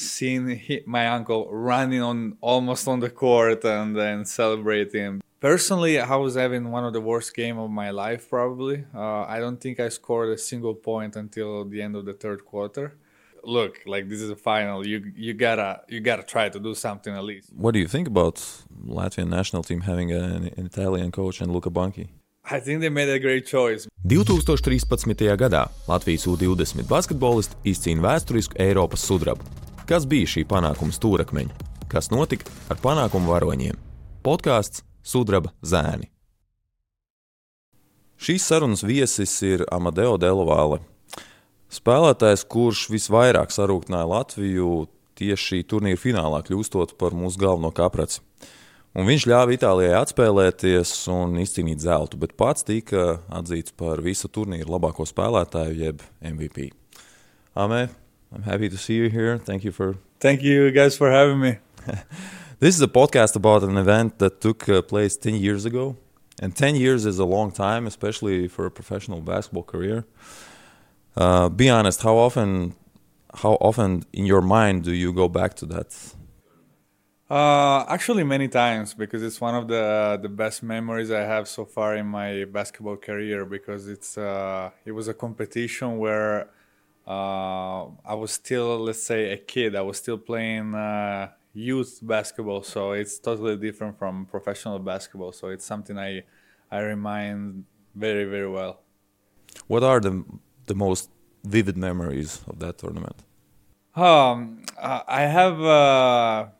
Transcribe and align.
seeing 0.00 0.48
he, 0.48 0.82
my 0.86 1.06
uncle 1.08 1.48
running 1.50 2.02
on 2.02 2.36
almost 2.40 2.88
on 2.88 3.00
the 3.00 3.10
court 3.10 3.64
and 3.64 3.96
then 3.96 4.24
celebrating. 4.24 5.20
Personally, 5.40 5.98
I 5.98 6.16
was 6.16 6.34
having 6.34 6.70
one 6.70 6.84
of 6.84 6.92
the 6.92 7.00
worst 7.00 7.34
game 7.34 7.58
of 7.58 7.70
my 7.70 7.90
life. 7.90 8.28
Probably, 8.28 8.84
uh, 8.94 9.22
I 9.22 9.40
don't 9.40 9.60
think 9.60 9.80
I 9.80 9.88
scored 9.88 10.28
a 10.30 10.38
single 10.38 10.74
point 10.74 11.16
until 11.16 11.64
the 11.64 11.80
end 11.80 11.96
of 11.96 12.04
the 12.04 12.12
third 12.12 12.44
quarter. 12.44 12.94
Look, 13.42 13.80
like 13.86 14.08
this 14.10 14.20
is 14.20 14.28
a 14.28 14.36
final. 14.36 14.86
You 14.86 15.12
you 15.16 15.32
gotta 15.32 15.80
you 15.88 16.00
gotta 16.00 16.24
try 16.24 16.50
to 16.50 16.60
do 16.60 16.74
something 16.74 17.14
at 17.14 17.24
least. 17.24 17.48
What 17.56 17.72
do 17.72 17.78
you 17.80 17.88
think 17.88 18.06
about 18.06 18.36
Latvian 18.86 19.28
national 19.28 19.62
team 19.62 19.80
having 19.80 20.12
an, 20.12 20.52
an 20.58 20.66
Italian 20.66 21.10
coach 21.10 21.40
and 21.40 21.50
Luca 21.50 21.70
Banchi? 21.70 22.08
I 22.44 22.60
think 22.60 22.80
they 22.80 22.90
made 22.90 23.08
a 23.08 23.18
great 23.18 23.46
choice. 23.46 23.86
2013. 24.08 25.36
gadā 25.36 25.66
Latvijas 25.88 26.26
U-20 26.26 26.84
basketbolisti 26.88 27.56
izcīna 27.64 28.02
vēsturisku 28.02 28.58
Eiropas 28.58 29.04
sudrabu. 29.06 29.44
Kas 29.90 30.04
bija 30.06 30.28
šī 30.30 30.44
panākuma 30.46 30.94
stūrakmeņi? 30.94 31.50
Kas 31.90 32.12
notika 32.12 32.46
ar 32.70 32.78
panākumu 32.78 33.32
varoņiem? 33.32 33.74
Podkāsts 34.22 34.84
Sudraba 35.02 35.50
zēni. 35.66 36.06
Šīs 38.22 38.44
sarunas 38.46 38.84
viesis 38.86 39.32
ir 39.42 39.64
Amadeo 39.66 40.12
Delovāle. 40.14 40.78
Spēlētājs, 41.74 42.44
kurš 42.46 42.84
visvairāk 42.92 43.50
sarūktināja 43.50 44.06
Latviju 44.12 44.84
tieši 45.18 45.64
turnīra 45.66 45.98
finālā, 45.98 46.38
kļūstot 46.46 46.94
par 47.00 47.16
mūsu 47.18 47.42
galveno 47.42 47.72
kapraci. 47.74 48.22
Un 48.94 49.10
viņš 49.10 49.26
ļāva 49.26 49.56
Itālijai 49.56 49.96
atspēlēties 50.04 50.92
un 51.10 51.34
izcīnīt 51.42 51.82
zeltu, 51.82 52.20
bet 52.22 52.36
pats 52.38 52.62
tika 52.68 53.24
atzīts 53.26 53.74
par 53.74 54.06
visu 54.06 54.30
turnīru 54.30 54.70
labāko 54.70 55.02
spēlētāju, 55.10 55.80
jeb 55.82 56.06
MVP. 56.22 56.70
Amē, 57.58 57.88
I'm 58.32 58.42
happy 58.42 58.68
to 58.68 58.76
see 58.76 58.94
you 58.94 59.08
here. 59.08 59.38
Thank 59.38 59.64
you 59.64 59.72
for. 59.72 59.96
Thank 60.20 60.42
you 60.42 60.70
guys 60.70 60.96
for 60.96 61.10
having 61.10 61.40
me. 61.40 61.58
this 62.60 62.76
is 62.76 62.80
a 62.80 62.88
podcast 62.88 63.34
about 63.34 63.64
an 63.64 63.76
event 63.76 64.18
that 64.18 64.40
took 64.40 64.68
uh, 64.68 64.82
place 64.82 65.16
10 65.16 65.34
years 65.34 65.64
ago. 65.64 65.96
And 66.40 66.54
10 66.54 66.76
years 66.76 67.06
is 67.06 67.18
a 67.18 67.24
long 67.24 67.50
time, 67.50 67.86
especially 67.86 68.46
for 68.46 68.66
a 68.66 68.70
professional 68.70 69.20
basketball 69.20 69.64
career. 69.64 70.04
Uh, 71.16 71.48
be 71.48 71.68
honest, 71.68 72.02
how 72.02 72.16
often, 72.16 72.74
how 73.34 73.54
often 73.54 74.04
in 74.12 74.26
your 74.26 74.40
mind 74.40 74.84
do 74.84 74.92
you 74.92 75.12
go 75.12 75.28
back 75.28 75.54
to 75.54 75.66
that? 75.66 76.14
Uh, 77.28 77.84
actually, 77.88 78.24
many 78.24 78.48
times 78.48 78.94
because 78.94 79.22
it's 79.22 79.40
one 79.40 79.54
of 79.54 79.68
the 79.68 80.18
the 80.20 80.28
best 80.28 80.64
memories 80.64 81.12
I 81.12 81.20
have 81.20 81.46
so 81.46 81.64
far 81.64 81.94
in 81.94 82.06
my 82.06 82.44
basketball 82.44 82.96
career. 82.96 83.44
Because 83.44 83.86
it's 83.86 84.18
uh, 84.18 84.70
it 84.84 84.92
was 84.92 85.06
a 85.06 85.14
competition 85.14 85.98
where 85.98 86.48
uh, 87.10 87.86
I 88.04 88.14
was 88.14 88.30
still, 88.30 88.78
let's 88.78 89.02
say, 89.02 89.32
a 89.32 89.36
kid. 89.36 89.74
I 89.74 89.82
was 89.82 89.96
still 89.96 90.18
playing 90.18 90.74
uh, 90.74 91.30
youth 91.52 91.98
basketball, 92.02 92.62
so 92.62 92.92
it's 92.92 93.18
totally 93.18 93.56
different 93.56 93.98
from 93.98 94.26
professional 94.26 94.78
basketball. 94.78 95.32
So 95.32 95.48
it's 95.48 95.64
something 95.64 95.98
I 95.98 96.22
I 96.70 96.78
remind 96.94 97.64
very 97.96 98.26
very 98.34 98.48
well. 98.48 98.74
What 99.66 99.82
are 99.82 99.98
the 99.98 100.24
the 100.66 100.74
most 100.74 101.10
vivid 101.42 101.76
memories 101.76 102.42
of 102.46 102.60
that 102.60 102.78
tournament? 102.78 103.16
Um, 103.96 104.62
I 105.20 105.22
have 105.22 105.58
a 105.60 106.52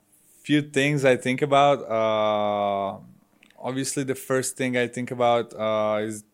few 0.42 0.62
things 0.62 1.04
I 1.04 1.16
think 1.16 1.42
about. 1.42 1.78
Uh, 1.88 2.98
obviously, 3.56 4.02
the 4.02 4.16
first 4.16 4.56
thing 4.56 4.76
I 4.76 4.88
think 4.88 5.12
about 5.12 5.54
uh, 5.54 6.00
is 6.02 6.24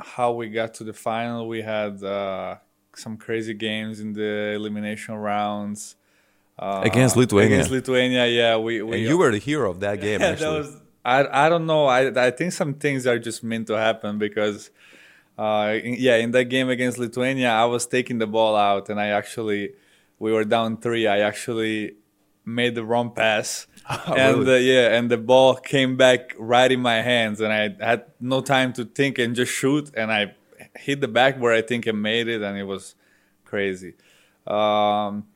how 0.00 0.32
we 0.32 0.48
got 0.48 0.74
to 0.74 0.84
the 0.84 0.92
final. 0.92 1.46
We 1.46 1.62
had 1.62 2.02
uh, 2.02 2.56
some 2.98 3.16
crazy 3.16 3.54
games 3.54 4.00
in 4.00 4.12
the 4.12 4.52
elimination 4.54 5.14
rounds. 5.14 5.96
Uh, 6.58 6.80
against 6.84 7.16
Lithuania. 7.16 7.56
Against 7.56 7.70
Lithuania, 7.70 8.26
yeah. 8.26 8.56
We, 8.56 8.82
we 8.82 8.96
and 8.98 9.06
you 9.06 9.18
were 9.18 9.30
the 9.30 9.38
hero 9.38 9.70
of 9.70 9.80
that 9.80 10.00
game. 10.06 10.20
Yeah, 10.20 10.28
actually. 10.28 10.52
that 10.52 10.58
was. 10.58 10.76
I 11.04 11.46
I 11.46 11.48
don't 11.48 11.66
know. 11.66 11.86
I 11.86 12.26
I 12.26 12.30
think 12.30 12.52
some 12.52 12.74
things 12.74 13.06
are 13.06 13.18
just 13.18 13.44
meant 13.44 13.66
to 13.68 13.74
happen 13.74 14.18
because, 14.18 14.70
uh, 15.38 15.74
in, 15.82 15.96
yeah, 15.98 16.16
in 16.16 16.30
that 16.32 16.46
game 16.46 16.68
against 16.68 16.98
Lithuania, 16.98 17.50
I 17.50 17.66
was 17.66 17.86
taking 17.86 18.18
the 18.18 18.26
ball 18.26 18.56
out 18.56 18.88
and 18.88 18.98
I 18.98 19.08
actually, 19.08 19.74
we 20.18 20.32
were 20.32 20.44
down 20.44 20.78
three. 20.78 21.06
I 21.06 21.20
actually 21.20 21.94
made 22.44 22.74
the 22.74 22.84
wrong 22.84 23.10
pass. 23.10 23.66
Oh, 23.88 24.14
and 24.14 24.38
really? 24.38 24.56
uh, 24.56 24.72
yeah, 24.72 24.96
and 24.96 25.08
the 25.08 25.16
ball 25.16 25.54
came 25.54 25.96
back 25.96 26.34
right 26.40 26.72
in 26.72 26.80
my 26.80 27.02
hands, 27.02 27.40
and 27.40 27.52
I 27.52 27.70
had 27.78 28.06
no 28.18 28.40
time 28.40 28.72
to 28.72 28.84
think 28.84 29.16
and 29.20 29.36
just 29.36 29.52
shoot, 29.52 29.92
and 29.94 30.10
I 30.10 30.34
hit 30.78 31.00
the 31.00 31.08
backboard. 31.08 31.54
I 31.56 31.62
think 31.62 31.86
I 31.88 31.92
made 31.92 32.28
it, 32.28 32.42
and 32.42 32.56
it 32.58 32.64
was 32.64 32.94
crazy. 33.44 33.94
Um, 34.46 35.26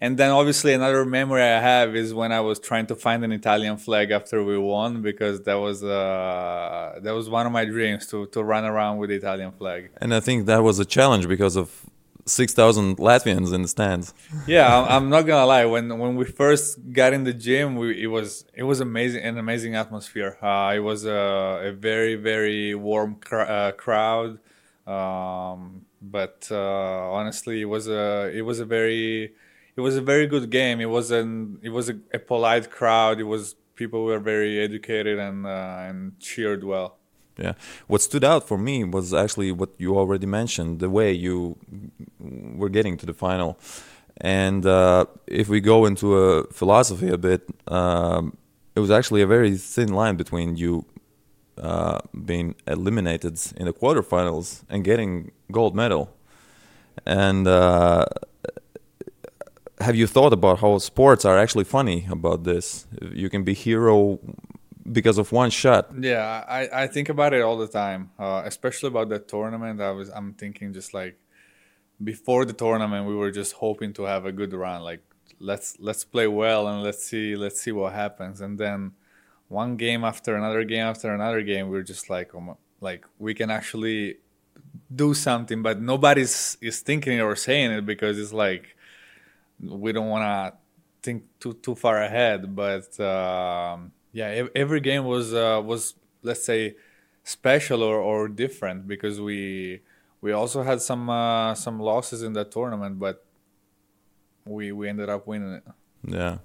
and 0.00 0.18
then 0.18 0.30
obviously 0.30 0.72
another 0.72 1.04
memory 1.04 1.42
I 1.42 1.60
have 1.60 1.94
is 1.94 2.12
when 2.12 2.32
I 2.32 2.40
was 2.40 2.58
trying 2.58 2.86
to 2.86 2.96
find 2.96 3.24
an 3.24 3.32
Italian 3.32 3.76
flag 3.76 4.10
after 4.10 4.42
we 4.42 4.58
won 4.58 5.02
because 5.02 5.42
that 5.42 5.54
was 5.54 5.84
uh, 5.84 6.98
that 7.02 7.12
was 7.12 7.28
one 7.28 7.46
of 7.46 7.52
my 7.52 7.64
dreams 7.64 8.06
to 8.08 8.26
to 8.26 8.42
run 8.42 8.64
around 8.64 8.98
with 8.98 9.10
the 9.10 9.16
Italian 9.16 9.52
flag. 9.52 9.90
And 10.00 10.14
I 10.14 10.20
think 10.20 10.46
that 10.46 10.62
was 10.62 10.78
a 10.78 10.84
challenge 10.84 11.28
because 11.28 11.56
of 11.56 11.84
six 12.26 12.52
thousand 12.52 12.96
Latvians 12.98 13.52
in 13.54 13.62
the 13.62 13.68
stands. 13.68 14.14
Yeah, 14.46 14.66
I'm, 14.76 14.84
I'm 14.90 15.10
not 15.10 15.22
gonna 15.22 15.46
lie. 15.46 15.64
When 15.64 15.98
when 15.98 16.16
we 16.16 16.24
first 16.24 16.92
got 16.92 17.12
in 17.12 17.24
the 17.24 17.32
gym, 17.32 17.76
we, 17.76 18.02
it 18.02 18.08
was 18.08 18.44
it 18.54 18.64
was 18.64 18.80
amazing, 18.80 19.22
an 19.22 19.38
amazing 19.38 19.74
atmosphere. 19.74 20.36
Uh, 20.42 20.72
it 20.74 20.80
was 20.80 21.04
a, 21.04 21.70
a 21.70 21.72
very 21.72 22.14
very 22.16 22.74
warm 22.74 23.16
cr- 23.16 23.40
uh, 23.40 23.72
crowd. 23.72 24.38
Um, 24.88 25.84
but 26.00 26.48
uh, 26.50 27.12
honestly, 27.12 27.60
it 27.60 27.66
was 27.66 27.88
a 27.88 28.30
it 28.34 28.42
was 28.42 28.58
a 28.60 28.64
very 28.64 29.34
it 29.76 29.80
was 29.80 29.96
a 29.96 30.00
very 30.00 30.26
good 30.26 30.50
game. 30.50 30.80
It 30.80 30.90
was 30.90 31.10
an 31.10 31.58
it 31.62 31.70
was 31.70 31.88
a, 31.90 31.96
a 32.12 32.18
polite 32.18 32.70
crowd. 32.70 33.20
It 33.20 33.24
was 33.24 33.54
people 33.74 34.04
were 34.04 34.18
very 34.18 34.58
educated 34.58 35.18
and 35.18 35.46
uh, 35.46 35.86
and 35.88 36.18
cheered 36.18 36.64
well. 36.64 36.96
Yeah, 37.38 37.52
what 37.86 38.00
stood 38.00 38.24
out 38.24 38.48
for 38.48 38.58
me 38.58 38.82
was 38.82 39.14
actually 39.14 39.52
what 39.52 39.70
you 39.78 39.96
already 39.96 40.26
mentioned, 40.26 40.80
the 40.80 40.90
way 40.90 41.12
you 41.12 41.56
were 42.18 42.68
getting 42.68 42.96
to 42.96 43.06
the 43.06 43.14
final. 43.14 43.58
And 44.20 44.66
uh, 44.66 45.04
if 45.28 45.48
we 45.48 45.60
go 45.60 45.86
into 45.86 46.18
a 46.18 46.44
philosophy 46.52 47.08
a 47.08 47.18
bit, 47.18 47.48
um, 47.68 48.36
it 48.74 48.80
was 48.80 48.90
actually 48.90 49.22
a 49.22 49.26
very 49.28 49.56
thin 49.56 49.92
line 49.92 50.16
between 50.16 50.56
you 50.56 50.84
uh, 51.60 51.98
being 52.24 52.54
eliminated 52.66 53.38
in 53.56 53.66
the 53.66 53.72
quarterfinals 53.72 54.62
and 54.68 54.84
getting 54.84 55.32
gold 55.50 55.74
medal. 55.74 56.14
And 57.06 57.46
uh, 57.46 58.06
have 59.80 59.96
you 59.96 60.06
thought 60.06 60.32
about 60.32 60.60
how 60.60 60.78
sports 60.78 61.24
are 61.24 61.38
actually 61.38 61.64
funny 61.64 62.06
about 62.10 62.44
this? 62.44 62.86
You 63.12 63.30
can 63.30 63.44
be 63.44 63.54
hero 63.54 64.18
because 64.90 65.18
of 65.18 65.32
one 65.32 65.50
shot. 65.50 65.90
Yeah, 65.98 66.44
I, 66.48 66.84
I 66.84 66.86
think 66.86 67.08
about 67.08 67.32
it 67.34 67.42
all 67.42 67.56
the 67.56 67.68
time, 67.68 68.10
uh, 68.18 68.42
especially 68.44 68.88
about 68.88 69.08
that 69.10 69.28
tournament. 69.28 69.80
I 69.80 69.90
was 69.92 70.08
I'm 70.10 70.34
thinking 70.34 70.72
just 70.72 70.94
like 70.94 71.18
before 72.02 72.44
the 72.44 72.52
tournament, 72.52 73.06
we 73.06 73.14
were 73.14 73.30
just 73.30 73.54
hoping 73.54 73.92
to 73.94 74.04
have 74.04 74.24
a 74.24 74.32
good 74.32 74.52
run. 74.52 74.82
Like 74.82 75.02
let's 75.40 75.76
let's 75.78 76.04
play 76.04 76.26
well 76.26 76.66
and 76.66 76.82
let's 76.82 77.04
see 77.04 77.36
let's 77.36 77.60
see 77.60 77.72
what 77.72 77.92
happens. 77.92 78.40
And 78.40 78.58
then 78.58 78.92
one 79.48 79.76
game 79.76 80.04
after 80.04 80.36
another 80.36 80.64
game 80.64 80.84
after 80.84 81.12
another 81.12 81.42
game, 81.42 81.68
we 81.68 81.78
are 81.78 81.82
just 81.82 82.08
like 82.10 82.34
oh 82.34 82.56
like 82.80 83.04
we 83.18 83.34
can 83.34 83.50
actually 83.50 84.18
do 84.94 85.14
something, 85.14 85.62
but 85.62 85.80
nobody's 85.80 86.56
is 86.60 86.80
thinking 86.80 87.20
or 87.20 87.36
saying 87.36 87.72
it 87.72 87.86
because 87.86 88.18
it's 88.18 88.32
like 88.32 88.76
we 89.60 89.92
don't 89.92 90.08
want 90.08 90.24
to 90.24 90.58
think 91.02 91.24
too 91.40 91.54
too 91.54 91.74
far 91.74 92.02
ahead. 92.02 92.54
But 92.54 92.98
um, 93.00 93.92
yeah, 94.12 94.46
every 94.54 94.80
game 94.80 95.04
was 95.04 95.34
uh, 95.34 95.60
was 95.64 95.94
let's 96.22 96.44
say 96.44 96.76
special 97.24 97.82
or, 97.82 97.96
or 97.96 98.28
different 98.28 98.86
because 98.86 99.20
we 99.20 99.80
we 100.20 100.32
also 100.32 100.62
had 100.62 100.80
some 100.80 101.08
uh, 101.10 101.54
some 101.54 101.80
losses 101.80 102.22
in 102.22 102.32
that 102.34 102.50
tournament, 102.50 102.98
but 102.98 103.24
we 104.44 104.72
we 104.72 104.88
ended 104.88 105.08
up 105.08 105.26
winning 105.26 105.54
it. 105.54 105.64
Yeah. 106.04 106.38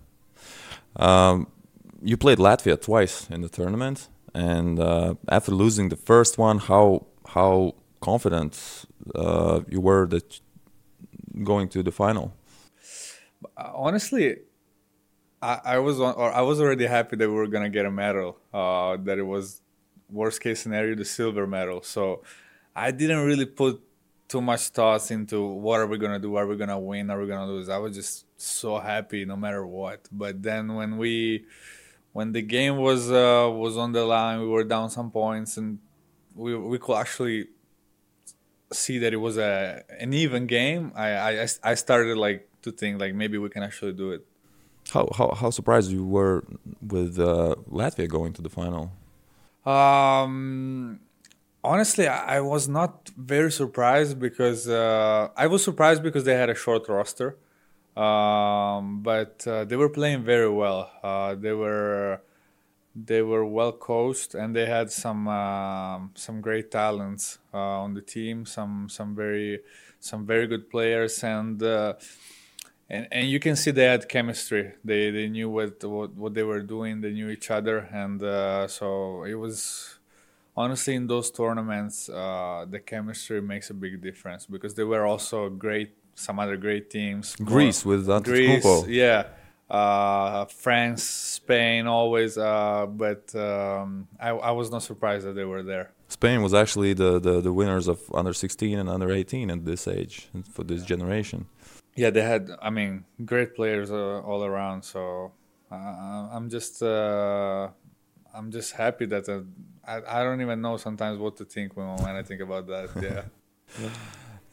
Um, 0.95 1.47
you 2.03 2.17
played 2.17 2.37
Latvia 2.37 2.79
twice 2.79 3.29
in 3.29 3.41
the 3.41 3.49
tournament, 3.49 4.09
and 4.33 4.79
uh, 4.79 5.15
after 5.29 5.51
losing 5.51 5.89
the 5.89 5.95
first 5.95 6.37
one, 6.37 6.59
how 6.59 7.05
how 7.27 7.75
confident 8.01 8.85
uh, 9.15 9.61
you 9.69 9.81
were 9.81 10.05
that 10.07 10.39
going 11.43 11.69
to 11.69 11.81
the 11.81 11.91
final? 11.91 12.33
Honestly, 13.57 14.37
I, 15.41 15.59
I 15.65 15.77
was 15.79 15.99
or 15.99 16.31
I 16.31 16.41
was 16.41 16.59
already 16.59 16.85
happy 16.85 17.15
that 17.15 17.29
we 17.29 17.35
were 17.35 17.47
gonna 17.47 17.69
get 17.69 17.85
a 17.85 17.91
medal. 17.91 18.37
Uh, 18.53 18.97
that 18.97 19.17
it 19.17 19.23
was 19.23 19.61
worst 20.09 20.41
case 20.41 20.61
scenario 20.61 20.95
the 20.95 21.05
silver 21.05 21.47
medal. 21.47 21.81
So 21.81 22.23
I 22.75 22.91
didn't 22.91 23.25
really 23.25 23.45
put 23.45 23.81
too 24.27 24.41
much 24.41 24.69
thoughts 24.69 25.11
into 25.11 25.41
what 25.41 25.79
are 25.79 25.87
we 25.87 25.97
gonna 25.97 26.19
do, 26.19 26.35
are 26.35 26.47
we 26.47 26.55
gonna 26.55 26.79
win, 26.79 27.09
are 27.09 27.19
we 27.19 27.27
gonna 27.27 27.47
lose. 27.47 27.69
I 27.69 27.77
was 27.77 27.95
just 27.95 28.25
so 28.37 28.79
happy 28.79 29.25
no 29.25 29.35
matter 29.35 29.65
what. 29.65 30.07
But 30.11 30.41
then 30.41 30.75
when 30.75 30.97
we 30.97 31.45
when 32.13 32.31
the 32.31 32.41
game 32.41 32.77
was 32.77 33.11
uh, 33.11 33.49
was 33.51 33.75
on 33.77 33.91
the 33.91 34.05
line, 34.05 34.39
we 34.39 34.47
were 34.47 34.63
down 34.63 34.89
some 34.89 35.11
points, 35.11 35.57
and 35.57 35.79
we 36.35 36.55
we 36.55 36.77
could 36.79 36.95
actually 36.95 37.47
see 38.71 38.97
that 38.99 39.13
it 39.13 39.17
was 39.17 39.37
a 39.37 39.83
an 39.99 40.13
even 40.13 40.47
game. 40.47 40.91
I 40.95 41.07
I, 41.43 41.47
I 41.63 41.73
started 41.73 42.17
like 42.17 42.47
to 42.61 42.71
think 42.71 43.01
like 43.01 43.13
maybe 43.13 43.37
we 43.37 43.49
can 43.49 43.63
actually 43.63 43.93
do 43.93 44.11
it. 44.11 44.25
How 44.93 45.09
how 45.17 45.33
how 45.33 45.49
surprised 45.49 45.91
you 45.91 46.05
were 46.05 46.43
with 46.81 47.19
uh, 47.19 47.55
Latvia 47.69 48.07
going 48.07 48.33
to 48.33 48.41
the 48.41 48.49
final? 48.49 48.91
Um, 49.65 50.99
honestly, 51.63 52.07
I, 52.07 52.37
I 52.37 52.39
was 52.41 52.67
not 52.67 53.09
very 53.17 53.51
surprised 53.51 54.19
because 54.19 54.67
uh, 54.67 55.29
I 55.35 55.47
was 55.47 55.63
surprised 55.63 56.03
because 56.03 56.25
they 56.25 56.35
had 56.35 56.49
a 56.49 56.55
short 56.55 56.87
roster, 56.89 57.37
um, 57.95 59.01
but 59.01 59.45
uh, 59.47 59.65
they 59.65 59.75
were 59.75 59.89
playing 59.89 60.23
very 60.23 60.49
well. 60.49 60.91
Uh, 61.03 61.35
they 61.35 61.53
were 61.53 62.21
they 62.95 63.21
were 63.23 63.45
well 63.45 63.71
coached 63.71 64.35
and 64.35 64.55
they 64.55 64.65
had 64.67 64.91
some 64.91 65.27
um 65.27 66.11
some 66.15 66.41
great 66.41 66.71
talents 66.71 67.39
uh, 67.53 67.57
on 67.57 67.93
the 67.93 68.01
team. 68.01 68.45
Some 68.45 68.89
some 68.89 69.15
very 69.15 69.61
some 69.99 70.25
very 70.25 70.47
good 70.47 70.69
players 70.69 71.23
and. 71.23 71.61
Uh, 71.61 71.93
and, 72.89 73.07
and 73.11 73.29
you 73.29 73.39
can 73.39 73.55
see 73.55 73.71
they 73.71 73.85
had 73.85 74.07
chemistry. 74.09 74.73
They 74.83 75.09
they 75.09 75.27
knew 75.29 75.49
what 75.49 75.83
what, 75.83 76.13
what 76.15 76.33
they 76.33 76.43
were 76.43 76.61
doing. 76.61 77.01
They 77.01 77.11
knew 77.11 77.29
each 77.29 77.49
other, 77.49 77.79
and 77.93 78.21
uh, 78.21 78.67
so 78.67 79.23
it 79.23 79.35
was 79.35 79.97
honestly 80.55 80.95
in 80.95 81.07
those 81.07 81.31
tournaments 81.31 82.09
uh, 82.09 82.65
the 82.69 82.79
chemistry 82.79 83.41
makes 83.41 83.69
a 83.69 83.73
big 83.73 84.01
difference 84.01 84.45
because 84.45 84.75
they 84.75 84.83
were 84.83 85.05
also 85.05 85.49
great 85.49 85.95
some 86.15 86.39
other 86.39 86.57
great 86.57 86.89
teams. 86.89 87.35
Greece 87.37 87.85
with 87.85 88.05
Greece, 88.23 88.63
Antetokounmpo. 88.63 88.85
yeah. 88.87 89.27
Uh, 89.69 90.45
France, 90.45 91.03
Spain, 91.03 91.87
always. 91.87 92.37
Uh, 92.37 92.85
but 92.87 93.33
um, 93.35 94.07
I, 94.19 94.29
I 94.29 94.51
was 94.51 94.69
not 94.69 94.83
surprised 94.83 95.25
that 95.25 95.33
they 95.33 95.45
were 95.45 95.63
there. 95.63 95.91
Spain 96.09 96.43
was 96.43 96.53
actually 96.53 96.93
the, 96.93 97.19
the, 97.19 97.41
the 97.41 97.51
winners 97.51 97.87
of 97.87 97.99
under 98.13 98.33
16 98.33 98.77
and 98.77 98.87
under 98.87 99.11
18 99.11 99.49
at 99.49 99.65
this 99.65 99.87
age 99.87 100.29
for 100.51 100.63
this 100.63 100.83
generation. 100.83 101.47
Yeah, 101.95 102.11
they 102.11 102.21
had. 102.21 102.49
I 102.61 102.69
mean, 102.69 103.05
great 103.25 103.55
players 103.55 103.89
uh, 103.91 104.19
all 104.21 104.43
around. 104.43 104.83
So 104.83 105.31
uh, 105.71 105.75
I'm 105.75 106.49
just, 106.49 106.83
uh, 106.83 107.69
I'm 108.33 108.51
just 108.51 108.73
happy 108.73 109.05
that 109.07 109.27
uh, 109.27 109.41
I, 109.87 110.19
I 110.19 110.23
don't 110.23 110.41
even 110.41 110.61
know 110.61 110.77
sometimes 110.77 111.17
what 111.17 111.37
to 111.37 111.45
think 111.45 111.75
when, 111.75 111.87
when 111.97 112.15
I 112.15 112.21
think 112.21 112.41
about 112.41 112.67
that. 112.67 112.89
Yeah. 113.01 113.89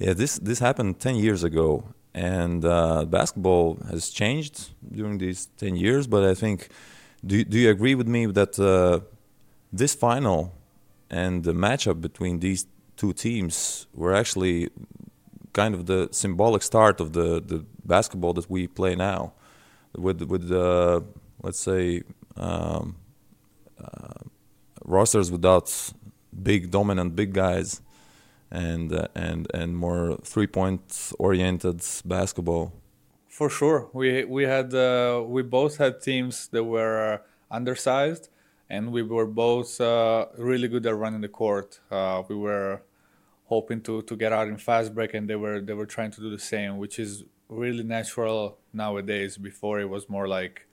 Yeah, 0.00 0.14
this 0.14 0.38
this 0.38 0.58
happened 0.60 0.98
10 0.98 1.16
years 1.16 1.44
ago, 1.44 1.84
and 2.14 2.64
uh, 2.64 3.04
basketball 3.04 3.76
has 3.90 4.08
changed 4.08 4.70
during 4.92 5.18
these 5.18 5.48
10 5.58 5.76
years. 5.76 6.06
But 6.06 6.24
I 6.24 6.34
think, 6.34 6.68
do 7.26 7.36
you- 7.36 7.44
do 7.44 7.58
you 7.58 7.70
agree 7.70 7.94
with 7.94 8.08
me 8.08 8.26
that 8.26 8.58
uh, 8.58 9.00
this 9.72 9.94
final 9.94 10.52
and 11.10 11.44
the 11.44 11.52
matchup 11.52 12.00
between 12.00 12.40
these 12.40 12.66
two 12.96 13.12
teams 13.12 13.86
were 13.94 14.14
actually 14.14 14.70
kind 15.52 15.74
of 15.74 15.86
the 15.86 16.08
symbolic 16.12 16.62
start 16.62 17.00
of 17.00 17.12
the, 17.12 17.40
the 17.42 17.64
basketball 17.84 18.32
that 18.34 18.48
we 18.50 18.68
play 18.68 18.94
now, 18.96 19.32
with 19.96 20.22
with 20.22 20.50
uh, 20.52 21.00
let's 21.42 21.60
say 21.60 22.02
um, 22.36 22.96
uh, 23.82 24.22
rosters 24.84 25.30
without 25.30 25.92
big 26.42 26.70
dominant 26.70 27.16
big 27.16 27.32
guys 27.34 27.82
and 28.50 28.92
uh, 28.92 29.08
and 29.14 29.46
and 29.54 29.76
more 29.76 30.18
three 30.22 30.46
point 30.46 31.12
oriented 31.18 31.82
basketball. 32.04 32.72
For 33.28 33.48
sure, 33.48 33.88
we 33.92 34.24
we 34.24 34.44
had 34.44 34.74
uh, 34.74 35.22
we 35.26 35.42
both 35.42 35.78
had 35.78 36.00
teams 36.00 36.48
that 36.48 36.64
were 36.64 37.22
undersized, 37.50 38.28
and 38.68 38.92
we 38.92 39.02
were 39.02 39.26
both 39.26 39.80
uh, 39.80 40.26
really 40.36 40.68
good 40.68 40.86
at 40.86 40.96
running 40.96 41.20
the 41.20 41.28
court. 41.28 41.80
Uh, 41.90 42.22
we 42.28 42.36
were 42.36 42.82
hoping 43.46 43.80
to, 43.82 44.02
to 44.02 44.16
get 44.16 44.32
out 44.32 44.48
in 44.48 44.56
fast 44.56 44.94
break, 44.94 45.14
and 45.14 45.28
they 45.28 45.36
were 45.36 45.60
they 45.60 45.74
were 45.74 45.86
trying 45.86 46.10
to 46.12 46.20
do 46.20 46.30
the 46.30 46.38
same, 46.38 46.78
which 46.78 46.98
is 46.98 47.24
really 47.48 47.82
natural 47.82 48.58
nowadays. 48.72 49.36
Before 49.36 49.80
it 49.80 49.88
was 49.88 50.08
more 50.08 50.28
like 50.28 50.66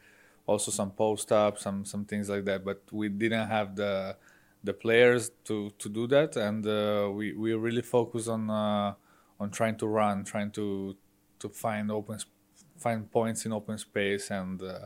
also 0.45 0.71
some 0.71 0.91
post 0.91 1.31
up, 1.31 1.57
some 1.57 1.85
some 1.85 2.05
things 2.05 2.29
like 2.29 2.45
that, 2.45 2.65
but 2.65 2.81
we 2.91 3.09
didn't 3.09 3.47
have 3.47 3.75
the 3.75 4.15
the 4.67 4.73
players 4.73 5.31
to, 5.45 5.71
to 5.79 5.89
do 5.89 6.07
that, 6.07 6.35
and 6.35 6.65
uh, 6.67 7.09
we 7.11 7.33
we 7.33 7.53
really 7.53 7.81
focus 7.81 8.27
on 8.27 8.49
uh, 8.49 8.93
on 9.39 9.49
trying 9.49 9.77
to 9.77 9.87
run, 9.87 10.23
trying 10.23 10.51
to 10.51 10.95
to 11.39 11.49
find 11.49 11.91
open 11.91 12.19
find 12.77 13.11
points 13.11 13.45
in 13.45 13.53
open 13.53 13.77
space. 13.77 14.31
And 14.31 14.61
uh, 14.61 14.85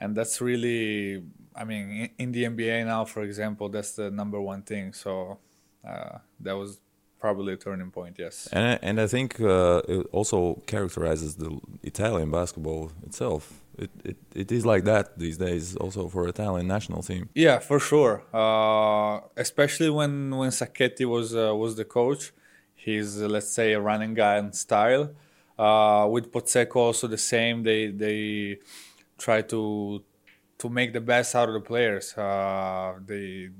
and 0.00 0.16
that's 0.16 0.40
really 0.40 1.22
I 1.54 1.64
mean 1.64 2.10
in, 2.18 2.32
the 2.32 2.44
NBA 2.44 2.86
now 2.86 3.04
for 3.04 3.22
example 3.22 3.68
that's 3.68 3.92
the 3.92 4.10
number 4.10 4.40
one 4.40 4.62
thing. 4.62 4.92
So 4.92 5.38
uh, 5.86 6.18
that 6.40 6.56
was 6.56 6.80
probably 7.18 7.54
a 7.54 7.56
turning 7.56 7.90
point 7.90 8.16
yes. 8.18 8.48
And 8.52 8.64
I, 8.64 8.78
and 8.82 9.00
I 9.00 9.06
think 9.06 9.40
uh, 9.40 9.82
it 9.88 10.06
also 10.12 10.62
characterizes 10.66 11.36
the 11.36 11.58
Italian 11.82 12.30
basketball 12.30 12.92
itself. 13.06 13.63
It, 13.78 13.90
it 14.04 14.16
it 14.34 14.52
is 14.52 14.64
like 14.64 14.84
that 14.84 15.18
these 15.18 15.36
days, 15.36 15.76
also 15.76 16.08
for 16.08 16.28
Italian 16.28 16.66
national 16.66 17.02
team. 17.02 17.28
yeah 17.34 17.58
for 17.58 17.78
sure. 17.80 18.22
Uh, 18.32 19.20
especially 19.36 19.90
when 19.90 20.36
when 20.36 20.50
Sacchetti 20.50 21.04
was 21.04 21.34
uh, 21.34 21.54
was 21.54 21.76
the 21.76 21.84
coach. 21.84 22.32
He's 22.74 23.20
uh, 23.22 23.26
let's 23.28 23.50
say 23.50 23.72
a 23.72 23.80
running 23.80 24.14
guy 24.14 24.38
in 24.38 24.52
style. 24.52 25.10
Uh, 25.58 26.06
with 26.10 26.32
Pozzecco 26.32 26.76
also 26.76 27.06
the 27.06 27.18
same. 27.18 27.62
They 27.62 27.88
they 27.88 28.58
try 29.18 29.42
to 29.42 30.02
to 30.58 30.68
make 30.68 30.92
the 30.92 31.00
best 31.00 31.34
out 31.34 31.48
of 31.48 31.54
the 31.54 31.60
players. 31.60 32.16
Uh, 32.16 32.94
they 33.04 33.50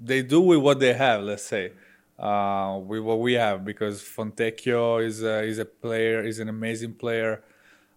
they 0.00 0.22
do 0.22 0.40
with 0.40 0.60
what 0.60 0.78
they 0.80 0.94
have. 0.94 1.22
Let's 1.22 1.44
say. 1.44 1.72
Uh, 2.18 2.78
with 2.78 3.00
what 3.00 3.18
we 3.18 3.32
have 3.32 3.64
because 3.64 4.00
Fontecchio 4.00 5.04
is 5.04 5.22
is 5.22 5.58
a 5.58 5.64
player, 5.64 6.22
is 6.22 6.38
an 6.38 6.48
amazing 6.48 6.94
player 6.94 7.42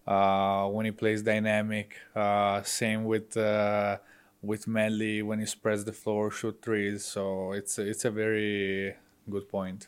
uh, 0.07 0.67
when 0.67 0.85
he 0.85 0.91
plays 0.91 1.21
dynamic. 1.21 1.95
Uh, 2.15 2.61
same 2.63 3.05
with 3.05 3.35
uh, 3.37 3.97
with 4.41 4.65
Melli 4.65 5.23
when 5.23 5.39
he 5.39 5.45
spreads 5.45 5.83
the 5.83 5.93
floor, 5.93 6.31
shoot 6.31 6.61
threes. 6.61 7.03
So 7.03 7.53
it's 7.53 7.79
it's 7.79 8.05
a 8.05 8.11
very 8.11 8.95
good 9.29 9.49
point. 9.49 9.87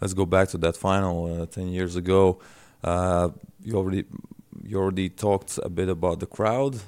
Let's 0.00 0.14
go 0.14 0.26
back 0.26 0.48
to 0.48 0.58
that 0.58 0.76
final 0.76 1.42
uh, 1.42 1.46
ten 1.46 1.68
years 1.68 1.96
ago. 1.96 2.40
Uh, 2.82 3.30
you 3.62 3.74
already 3.74 4.04
you 4.62 4.78
already 4.78 5.08
talked 5.08 5.58
a 5.62 5.68
bit 5.68 5.88
about 5.88 6.20
the 6.20 6.26
crowd, 6.26 6.80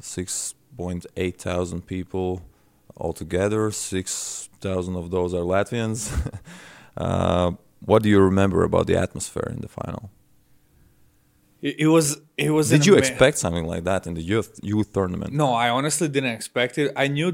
six 0.00 0.54
point 0.76 1.06
eight 1.16 1.40
thousand 1.40 1.86
people 1.86 2.42
altogether. 2.96 3.70
Six 3.70 4.48
thousand 4.60 4.96
of 4.96 5.10
those 5.10 5.34
are 5.34 5.42
Latvians. 5.42 6.10
what 7.80 8.02
do 8.02 8.08
you 8.08 8.20
remember 8.20 8.62
about 8.62 8.86
the 8.86 8.96
atmosphere 8.96 9.50
in 9.50 9.60
the 9.60 9.68
final? 9.68 10.10
It, 11.68 11.74
it 11.84 11.86
was 11.96 12.06
it 12.36 12.50
was. 12.50 12.68
Did 12.68 12.84
you 12.88 12.94
ama- 12.94 13.04
expect 13.04 13.36
something 13.38 13.66
like 13.72 13.84
that 13.90 14.06
in 14.08 14.12
the 14.18 14.24
youth 14.32 14.50
youth 14.62 14.88
tournament? 14.92 15.30
No, 15.32 15.48
I 15.64 15.70
honestly 15.70 16.08
didn't 16.16 16.34
expect 16.40 16.72
it. 16.82 16.92
I 17.04 17.06
knew 17.08 17.28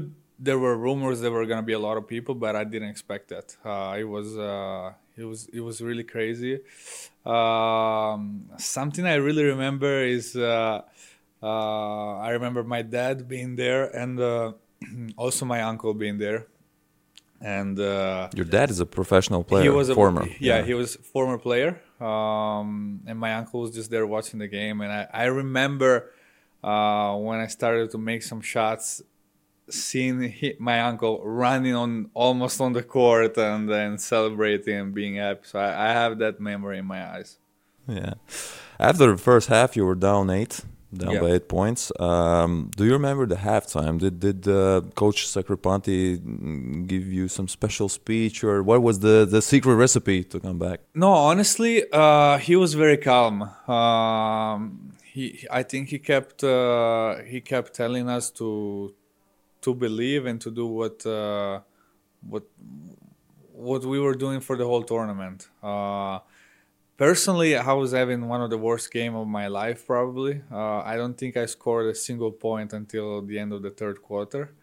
there 0.47 0.57
were 0.65 0.75
rumors 0.87 1.19
there 1.23 1.33
were 1.37 1.45
gonna 1.51 1.69
be 1.73 1.73
a 1.81 1.83
lot 1.87 1.95
of 1.99 2.07
people, 2.07 2.33
but 2.45 2.55
I 2.55 2.63
didn't 2.63 2.91
expect 2.95 3.25
that. 3.33 3.47
Uh, 3.71 4.01
it 4.03 4.07
was 4.15 4.27
uh, 4.37 4.93
it 5.21 5.25
was 5.31 5.39
it 5.57 5.59
was 5.59 5.81
really 5.81 6.05
crazy. 6.15 6.53
Um, 7.25 8.21
something 8.57 9.05
I 9.05 9.15
really 9.15 9.43
remember 9.43 9.93
is 10.17 10.35
uh, 10.35 10.81
uh, 11.43 12.17
I 12.27 12.29
remember 12.37 12.63
my 12.63 12.83
dad 12.83 13.27
being 13.27 13.57
there 13.57 13.83
and 14.01 14.19
uh, 14.19 14.53
also 15.17 15.45
my 15.45 15.61
uncle 15.61 15.93
being 15.93 16.17
there, 16.19 16.47
and. 17.41 17.77
Uh, 17.77 18.29
Your 18.33 18.45
dad 18.45 18.69
is 18.71 18.79
a 18.79 18.85
professional 18.85 19.43
player, 19.43 19.63
he 19.63 19.69
was 19.69 19.89
a 19.89 19.95
former. 19.95 20.25
Yeah, 20.39 20.61
he 20.63 20.73
was 20.73 20.95
former 20.95 21.37
player. 21.37 21.81
Um, 22.01 23.01
and 23.05 23.19
my 23.19 23.35
uncle 23.35 23.61
was 23.61 23.71
just 23.71 23.91
there 23.91 24.07
watching 24.07 24.39
the 24.39 24.47
game, 24.47 24.81
and 24.81 24.91
I, 24.91 25.07
I 25.13 25.25
remember 25.25 26.11
uh, 26.63 27.15
when 27.15 27.39
I 27.39 27.47
started 27.47 27.91
to 27.91 27.97
make 27.97 28.23
some 28.23 28.41
shots, 28.41 29.01
seeing 29.69 30.33
my 30.59 30.81
uncle 30.81 31.21
running 31.23 31.75
on 31.75 32.09
almost 32.13 32.59
on 32.59 32.73
the 32.73 32.83
court 32.83 33.37
and 33.37 33.69
then 33.69 33.97
celebrating 33.97 34.75
and 34.75 34.93
being 34.93 35.15
happy. 35.15 35.41
So 35.43 35.59
I, 35.59 35.89
I 35.89 35.93
have 35.93 36.17
that 36.19 36.39
memory 36.39 36.79
in 36.79 36.85
my 36.85 37.05
eyes. 37.05 37.37
Yeah. 37.87 38.15
After 38.79 39.11
the 39.11 39.17
first 39.17 39.47
half, 39.47 39.75
you 39.75 39.85
were 39.85 39.95
down 39.95 40.29
eight, 40.29 40.61
down 40.93 41.13
Yeah. 41.13 41.21
by 41.21 41.29
eight 41.31 41.47
points. 41.47 41.91
Um, 41.99 42.69
do 42.75 42.85
you 42.85 42.93
remember 42.93 43.25
the 43.25 43.35
halftime? 43.35 43.97
Did 43.99 44.19
did 44.19 44.47
uh, 44.47 44.81
Coach 44.95 45.19
Sacripanti 45.27 46.17
give 46.87 47.05
you 47.17 47.27
some 47.27 47.47
special 47.47 47.89
speech, 47.89 48.43
or 48.43 48.61
what 48.63 48.81
was 48.81 48.99
the 48.99 49.25
the 49.29 49.41
secret 49.41 49.75
recipe 49.75 50.23
to 50.25 50.39
come 50.39 50.57
back? 50.57 50.79
No, 50.93 51.11
honestly, 51.29 51.83
uh, 51.91 52.37
he 52.37 52.55
was 52.55 52.73
very 52.73 52.97
calm. 52.97 53.35
Um, 53.67 54.93
he, 55.13 55.23
I 55.51 55.63
think 55.63 55.89
he 55.89 55.99
kept 55.99 56.43
uh, 56.43 57.15
he 57.31 57.39
kept 57.41 57.73
telling 57.73 58.09
us 58.09 58.29
to 58.39 58.93
to 59.61 59.73
believe 59.75 60.25
and 60.25 60.39
to 60.41 60.49
do 60.51 60.65
what 60.67 61.05
uh, 61.05 61.59
what 62.31 62.43
what 63.53 63.85
we 63.85 63.99
were 63.99 64.15
doing 64.15 64.39
for 64.41 64.55
the 64.57 64.65
whole 64.65 64.83
tournament. 64.83 65.47
Personally, 67.01 67.55
I 67.55 67.73
was 67.73 67.93
having 67.93 68.27
one 68.27 68.41
of 68.43 68.51
the 68.51 68.59
worst 68.59 68.91
game 68.91 69.15
of 69.15 69.27
my 69.27 69.47
life. 69.47 69.87
Probably, 69.87 70.43
uh, 70.51 70.81
I 70.81 70.97
don't 70.97 71.17
think 71.17 71.35
I 71.35 71.47
scored 71.47 71.87
a 71.87 71.95
single 71.95 72.31
point 72.31 72.73
until 72.73 73.23
the 73.23 73.39
end 73.39 73.53
of 73.53 73.63
the 73.63 73.71
third 73.71 74.03
quarter. 74.03 74.53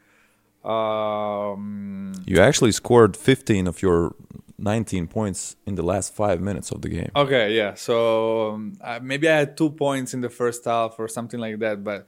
Um, 0.65 2.13
You 2.27 2.41
actually 2.41 2.71
scored 2.71 3.17
15 3.17 3.67
of 3.67 3.83
your 3.83 4.15
19 4.57 5.09
points 5.09 5.57
in 5.67 5.75
the 5.75 5.83
last 5.83 6.15
five 6.15 6.41
minutes 6.41 6.71
of 6.71 6.81
the 6.81 6.89
game. 6.89 7.11
Okay, 7.17 7.57
yeah. 7.57 7.75
So 7.75 8.53
um, 8.53 8.79
uh, 8.81 9.01
maybe 9.03 9.29
I 9.29 9.39
had 9.39 9.57
two 9.57 9.71
points 9.71 10.15
in 10.15 10.21
the 10.21 10.31
first 10.31 10.65
half 10.65 10.95
or 11.01 11.09
something 11.09 11.41
like 11.41 11.59
that, 11.59 11.83
but 11.83 12.07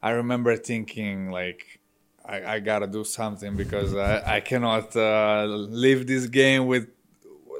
I 0.00 0.10
remember 0.10 0.56
thinking 0.56 1.32
like 1.32 1.80
I, 2.24 2.54
I 2.54 2.60
gotta 2.60 2.86
do 2.86 3.02
something 3.02 3.56
because 3.56 3.96
I, 3.96 4.36
I 4.36 4.40
cannot 4.42 4.94
uh, 4.94 5.44
leave 5.48 6.06
this 6.06 6.28
game 6.28 6.68
with 6.68 6.86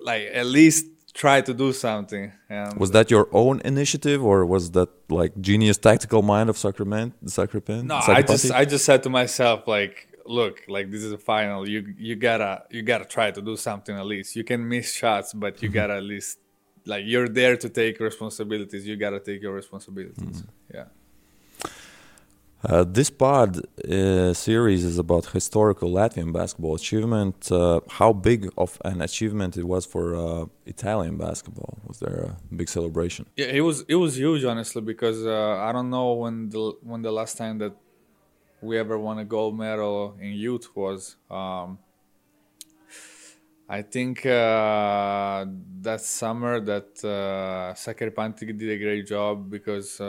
like 0.04 0.30
at 0.32 0.46
least 0.46 0.86
try 1.18 1.40
to 1.40 1.52
do 1.52 1.72
something. 1.72 2.32
And 2.48 2.78
Was 2.78 2.92
that 2.92 3.10
your 3.10 3.26
own 3.32 3.60
initiative, 3.72 4.24
or 4.24 4.46
was 4.46 4.70
that 4.76 4.88
like 5.20 5.32
genius 5.40 5.76
tactical 5.76 6.22
mind 6.22 6.48
of 6.48 6.56
Sacramento? 6.56 7.14
Sacramento? 7.26 7.84
no, 7.92 8.00
I 8.18 8.22
just 8.22 8.50
I 8.52 8.64
just 8.64 8.84
said 8.84 9.02
to 9.02 9.10
myself 9.10 9.66
like, 9.66 9.94
look, 10.24 10.62
like 10.68 10.86
this 10.92 11.02
is 11.02 11.12
a 11.12 11.22
final. 11.32 11.68
You 11.68 11.80
you 11.98 12.14
gotta 12.28 12.52
you 12.70 12.82
gotta 12.82 13.04
try 13.16 13.28
to 13.38 13.42
do 13.50 13.56
something 13.56 13.96
at 14.02 14.06
least. 14.06 14.36
You 14.36 14.44
can 14.44 14.60
miss 14.74 14.86
shots, 14.94 15.34
but 15.34 15.52
you 15.62 15.68
mm-hmm. 15.68 15.74
gotta 15.80 15.96
at 16.02 16.06
least 16.14 16.38
like 16.86 17.04
you're 17.06 17.28
there 17.40 17.56
to 17.64 17.68
take 17.68 17.94
responsibilities. 18.00 18.86
You 18.86 18.96
gotta 18.96 19.20
take 19.20 19.42
your 19.42 19.54
responsibilities. 19.62 20.18
Mm-hmm. 20.18 20.76
Yeah. 20.76 20.84
Uh, 22.64 22.82
this 22.82 23.08
pod 23.08 23.60
uh, 23.88 24.34
series 24.34 24.84
is 24.84 24.98
about 24.98 25.26
historical 25.26 25.90
Latvian 25.90 26.32
basketball 26.32 26.74
achievement. 26.74 27.52
Uh, 27.52 27.80
how 27.88 28.12
big 28.12 28.50
of 28.58 28.80
an 28.84 29.00
achievement 29.00 29.56
it 29.56 29.64
was 29.64 29.86
for 29.86 30.16
uh, 30.16 30.44
Italian 30.66 31.16
basketball? 31.16 31.78
Was 31.86 32.00
there 32.00 32.34
a 32.34 32.54
big 32.54 32.68
celebration? 32.68 33.26
Yeah, 33.36 33.46
it 33.46 33.60
was 33.60 33.84
it 33.88 33.94
was 33.94 34.18
huge 34.18 34.44
honestly 34.44 34.82
because 34.82 35.24
uh, 35.24 35.56
I 35.60 35.70
don't 35.70 35.88
know 35.88 36.14
when 36.14 36.48
the 36.48 36.72
when 36.82 37.02
the 37.02 37.12
last 37.12 37.38
time 37.38 37.58
that 37.58 37.74
we 38.60 38.76
ever 38.76 38.98
won 38.98 39.20
a 39.20 39.24
gold 39.24 39.56
medal 39.56 40.16
in 40.20 40.32
youth 40.32 40.68
was. 40.74 41.14
Um, 41.30 41.78
I 43.68 43.82
think 43.82 44.26
uh, 44.26 45.44
that 45.82 46.00
summer 46.00 46.58
that 46.58 47.04
uh, 47.04 47.74
Sacripanti 47.74 48.46
did 48.58 48.70
a 48.70 48.78
great 48.78 49.06
job 49.06 49.48
because 49.48 50.00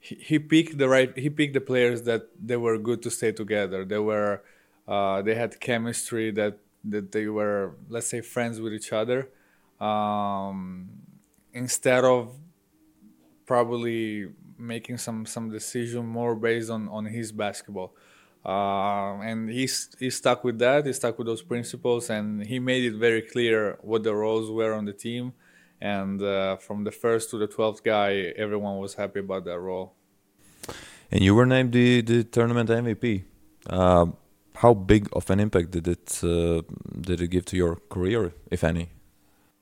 he, 0.00 0.38
picked 0.38 0.78
the 0.78 0.88
right 0.88 1.16
he 1.16 1.28
picked 1.30 1.54
the 1.54 1.60
players 1.60 2.02
that 2.02 2.28
they 2.42 2.56
were 2.56 2.78
good 2.78 3.02
to 3.02 3.10
stay 3.10 3.32
together. 3.32 3.84
They 3.84 3.98
were 3.98 4.42
uh, 4.88 5.22
they 5.22 5.34
had 5.34 5.60
chemistry 5.60 6.30
that 6.32 6.58
that 6.84 7.12
they 7.12 7.26
were 7.26 7.74
let's 7.88 8.06
say 8.06 8.22
friends 8.22 8.60
with 8.60 8.72
each 8.72 8.92
other. 8.92 9.28
Um, 9.78 10.88
instead 11.52 12.04
of 12.04 12.34
probably 13.46 14.28
making 14.58 14.98
some 14.98 15.26
some 15.26 15.50
decision 15.50 16.06
more 16.06 16.34
based 16.34 16.70
on 16.70 16.88
on 16.88 17.04
his 17.04 17.30
basketball. 17.30 17.94
Uh, 18.44 19.20
and 19.20 19.50
he's 19.50 19.94
he 19.98 20.08
stuck 20.08 20.44
with 20.44 20.58
that. 20.58 20.86
He 20.86 20.94
stuck 20.94 21.18
with 21.18 21.26
those 21.26 21.42
principles 21.42 22.08
and 22.08 22.46
he 22.46 22.58
made 22.58 22.84
it 22.84 22.94
very 22.94 23.20
clear 23.20 23.78
what 23.82 24.02
the 24.02 24.14
roles 24.14 24.50
were 24.50 24.72
on 24.72 24.86
the 24.86 24.94
team 24.94 25.34
and 25.80 26.22
uh, 26.22 26.56
from 26.56 26.84
the 26.84 26.90
first 26.92 27.30
to 27.30 27.38
the 27.38 27.48
12th 27.48 27.82
guy 27.82 28.32
everyone 28.36 28.78
was 28.78 28.94
happy 28.94 29.20
about 29.20 29.44
that 29.44 29.58
role 29.58 29.94
And 31.10 31.22
you 31.22 31.34
were 31.34 31.46
named 31.46 31.72
the, 31.72 32.00
the 32.02 32.24
tournament 32.24 32.70
MVP. 32.70 33.24
Uh, 33.68 34.06
how 34.56 34.74
big 34.74 35.08
of 35.12 35.28
an 35.30 35.40
impact 35.40 35.70
did 35.70 35.88
it 35.88 36.20
uh, 36.22 36.62
did 37.00 37.20
it 37.20 37.28
give 37.28 37.44
to 37.46 37.56
your 37.56 37.76
career, 37.88 38.32
if 38.50 38.62
any? 38.64 38.90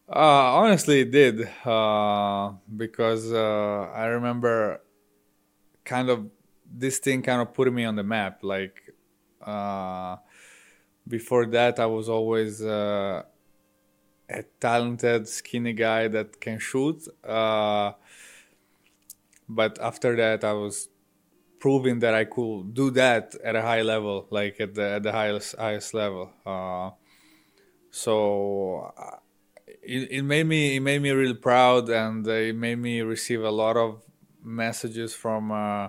Uh, 0.09 0.57
honestly, 0.57 1.01
it 1.01 1.11
did 1.11 1.49
uh, 1.67 2.53
because 2.77 3.33
uh, 3.33 3.91
I 3.95 4.07
remember 4.07 4.81
kind 5.85 6.09
of 6.09 6.31
this 6.71 6.99
thing 6.99 7.23
kind 7.23 7.43
of 7.43 7.53
put 7.55 7.73
me 7.73 7.85
on 7.85 7.97
the 7.97 8.03
map. 8.03 8.41
Like 8.43 8.95
uh, 9.43 10.17
before 11.07 11.47
that, 11.47 11.79
I 11.79 11.87
was 11.87 12.09
always 12.09 12.63
uh, 12.63 13.23
a 14.29 14.43
talented, 14.61 15.29
skinny 15.29 15.73
guy 15.73 16.09
that 16.09 16.41
can 16.41 16.59
shoot. 16.59 17.07
Uh, 17.25 17.93
but 19.49 19.79
after 19.81 20.15
that, 20.17 20.45
I 20.45 20.53
was 20.53 20.89
proving 21.59 21.99
that 22.01 22.15
I 22.15 22.25
could 22.25 22.75
do 22.75 22.91
that 22.93 23.35
at 23.43 23.57
a 23.57 23.63
high 23.63 23.83
level, 23.83 24.27
like 24.31 24.61
at 24.61 24.75
the 24.75 24.91
at 24.97 25.03
the 25.03 25.13
highest 25.13 25.57
highest 25.57 25.95
level. 25.95 26.31
Uh, 26.45 26.91
so 27.91 28.93
uh, 28.97 29.17
it, 29.83 30.11
it 30.11 30.23
made 30.23 30.47
me 30.47 30.77
it 30.77 30.81
made 30.81 31.01
me 31.03 31.11
really 31.11 31.35
proud, 31.35 31.89
and 31.89 32.27
it 32.27 32.55
made 32.55 32.79
me 32.79 33.01
receive 33.01 33.43
a 33.43 33.51
lot 33.51 33.77
of 33.77 34.03
messages 34.43 35.15
from 35.15 35.51
uh, 35.51 35.89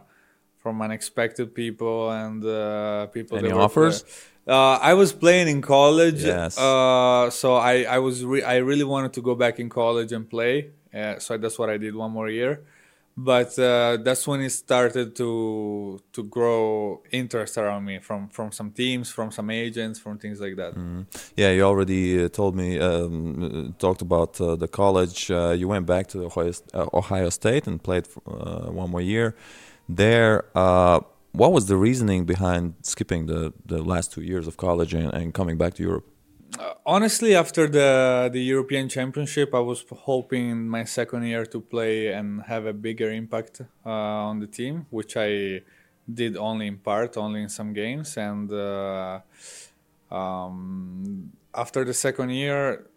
from 0.57 0.81
unexpected 0.81 1.53
people 1.53 2.11
and 2.11 2.43
uh, 2.45 3.07
people. 3.07 3.37
Any 3.37 3.49
that 3.49 3.55
were- 3.55 3.61
offers? 3.61 4.03
Uh, 4.49 4.79
I 4.91 4.93
was 4.95 5.13
playing 5.13 5.47
in 5.55 5.61
college, 5.61 6.23
Yes. 6.23 6.57
uh, 6.57 7.29
so 7.29 7.47
I 7.71 7.83
I 7.97 7.99
was 7.99 8.15
re- 8.31 8.41
I 8.55 8.57
really 8.69 8.83
wanted 8.93 9.11
to 9.17 9.21
go 9.21 9.35
back 9.35 9.59
in 9.59 9.69
college 9.69 10.11
and 10.17 10.23
play. 10.35 10.55
Uh, 10.91 11.19
so 11.19 11.37
that's 11.37 11.57
what 11.59 11.69
I 11.69 11.77
did 11.77 11.93
one 11.95 12.11
more 12.11 12.29
year, 12.39 12.53
but 13.15 13.51
uh, 13.59 13.97
that's 14.05 14.23
when 14.29 14.41
it 14.41 14.49
started 14.65 15.07
to 15.21 15.29
to 16.15 16.21
grow 16.35 17.01
interest 17.11 17.53
around 17.61 17.83
me 17.85 17.99
from 18.07 18.21
from 18.37 18.51
some 18.51 18.71
teams, 18.71 19.11
from 19.17 19.29
some 19.31 19.49
agents, 19.65 19.99
from 19.99 20.17
things 20.17 20.39
like 20.45 20.55
that. 20.61 20.71
Yeah, 21.41 21.51
you 21.55 21.63
already 21.71 22.03
uh, 22.23 22.29
told 22.29 22.53
me 22.55 22.79
um, 22.79 23.75
talked 23.77 24.01
about 24.01 24.31
uh, 24.41 24.55
the 24.63 24.67
college. 24.67 25.29
Uh, 25.29 25.51
you 25.59 25.67
went 25.67 25.85
back 25.85 26.07
to 26.07 26.17
Ohio, 26.25 26.53
uh, 26.73 26.87
Ohio 27.01 27.29
State 27.29 27.67
and 27.69 27.77
played 27.89 28.05
for, 28.07 28.21
uh, 28.25 28.71
one 28.81 28.89
more 28.89 29.01
year 29.13 29.35
there. 29.87 30.43
Uh, 31.33 31.37
what 31.37 31.51
was 31.51 31.67
the 31.67 31.77
reasoning 31.77 32.25
behind 32.25 32.75
skipping 32.81 33.25
the, 33.27 33.53
the 33.65 33.81
last 33.81 34.11
two 34.11 34.21
years 34.21 34.47
of 34.47 34.57
college 34.57 34.93
and, 34.93 35.13
and 35.13 35.33
coming 35.33 35.57
back 35.57 35.73
to 35.75 35.83
Europe? 35.83 36.05
honestly 36.85 37.35
after 37.35 37.67
the 37.67 38.29
the 38.33 38.41
european 38.41 38.89
championship 38.89 39.53
i 39.53 39.59
was 39.59 39.85
hoping 39.91 40.49
in 40.49 40.69
my 40.69 40.83
second 40.83 41.23
year 41.23 41.45
to 41.45 41.61
play 41.61 42.07
and 42.07 42.41
have 42.43 42.65
a 42.65 42.73
bigger 42.73 43.11
impact 43.11 43.61
uh, 43.85 43.89
on 44.29 44.39
the 44.39 44.47
team 44.47 44.85
which 44.89 45.15
i 45.15 45.61
did 46.11 46.35
only 46.35 46.67
in 46.67 46.77
part 46.77 47.17
only 47.17 47.41
in 47.43 47.49
some 47.49 47.73
games 47.73 48.17
and 48.17 48.51
uh, 48.51 49.19
um, 50.11 51.31
after 51.53 51.85
the 51.85 51.93
second 51.93 52.29
year 52.31 52.87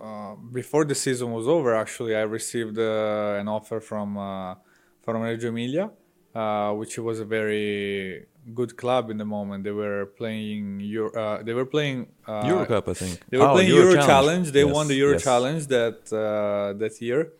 uh, 0.00 0.34
before 0.52 0.84
the 0.84 0.94
season 0.94 1.32
was 1.32 1.48
over 1.48 1.74
actually 1.74 2.14
i 2.14 2.20
received 2.20 2.78
uh, 2.78 3.38
an 3.40 3.48
offer 3.48 3.80
from 3.80 4.18
uh, 4.18 4.54
from 5.02 5.22
reggio 5.22 5.48
emilia 5.48 5.90
uh, 6.34 6.72
which 6.74 6.98
was 6.98 7.20
a 7.20 7.24
very 7.24 8.26
good 8.54 8.76
club 8.76 9.10
in 9.10 9.18
the 9.18 9.24
moment 9.24 9.64
they 9.64 9.70
were 9.70 10.06
playing 10.16 10.80
Euro, 10.80 11.12
uh, 11.12 11.42
they 11.42 11.52
were 11.54 11.66
playing 11.66 12.08
uh, 12.26 12.42
Eurocup, 12.44 12.88
I 12.88 12.94
think. 12.94 13.20
they 13.30 13.38
were 13.38 13.48
Oh, 13.48 13.54
playing 13.54 13.68
Euro, 13.74 13.96
Challenge. 13.96 14.50
They 14.50 14.64
Yes, 14.64 14.74
won 14.74 14.88
the 14.88 14.94
Euro 14.94 15.14
yes. 15.14 15.24
Challenge 15.24 15.66
that 15.68 16.12
uh, 16.12 16.78
that 16.78 17.00
year, 17.00 17.32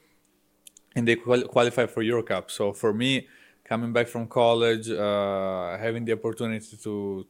and 0.97 1.07
they 1.07 1.17
qual- 1.17 1.49
qualified 1.49 1.91
for 1.91 2.03
Euro 2.03 2.23
Cup. 2.23 2.51
So 2.51 2.73
for 2.73 2.93
me, 2.93 3.29
coming 3.65 3.93
back 3.93 4.09
from 4.09 4.27
college, 4.27 4.91
uh, 4.91 5.79
having 5.79 6.05
the 6.05 6.13
opportunity 6.13 6.77
to 6.85 7.27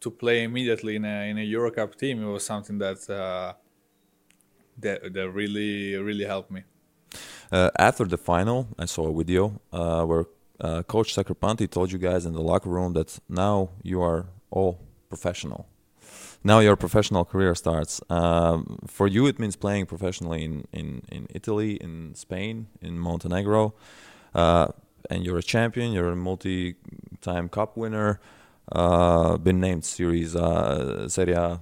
to 0.00 0.10
play 0.10 0.42
immediately 0.44 0.96
in 0.96 1.04
a 1.04 1.30
in 1.30 1.38
a 1.38 1.42
Euro 1.56 1.70
Cup 1.70 1.94
team, 1.96 2.22
it 2.22 2.26
was 2.26 2.44
something 2.44 2.78
that 2.78 3.08
uh, 3.10 3.54
that 4.78 5.12
that 5.14 5.30
really 5.30 5.96
really 5.96 6.24
helped 6.24 6.50
me. 6.50 6.62
Uh, 7.52 7.70
after 7.78 8.04
the 8.04 8.16
final, 8.18 8.66
I 8.78 8.86
saw 8.86 9.08
a 9.08 9.14
video 9.16 9.60
uh, 9.72 10.04
where 10.04 10.24
uh, 10.60 10.82
Coach 10.82 11.14
Sacripanti 11.14 11.70
told 11.70 11.92
you 11.92 11.98
guys 11.98 12.26
in 12.26 12.32
the 12.32 12.42
locker 12.42 12.70
room 12.70 12.92
that 12.94 13.18
now 13.28 13.70
you 13.82 14.02
are 14.02 14.26
all 14.50 14.80
professional. 15.08 15.66
Now 16.44 16.60
your 16.60 16.76
professional 16.76 17.24
career 17.24 17.54
starts. 17.54 18.00
Um, 18.08 18.78
for 18.86 19.06
you, 19.06 19.26
it 19.26 19.38
means 19.38 19.56
playing 19.56 19.86
professionally 19.86 20.44
in, 20.44 20.66
in, 20.72 21.02
in 21.10 21.26
Italy, 21.30 21.74
in 21.74 22.14
Spain, 22.14 22.68
in 22.80 22.98
Montenegro. 22.98 23.74
Uh, 24.34 24.68
and 25.10 25.24
you're 25.24 25.38
a 25.38 25.42
champion, 25.42 25.92
you're 25.92 26.10
a 26.10 26.16
multi 26.16 26.76
time 27.20 27.48
cup 27.48 27.76
winner, 27.76 28.20
uh, 28.72 29.36
been 29.38 29.60
named 29.60 29.84
series 29.84 30.36
uh, 30.36 31.08
Serie 31.08 31.32
A 31.32 31.60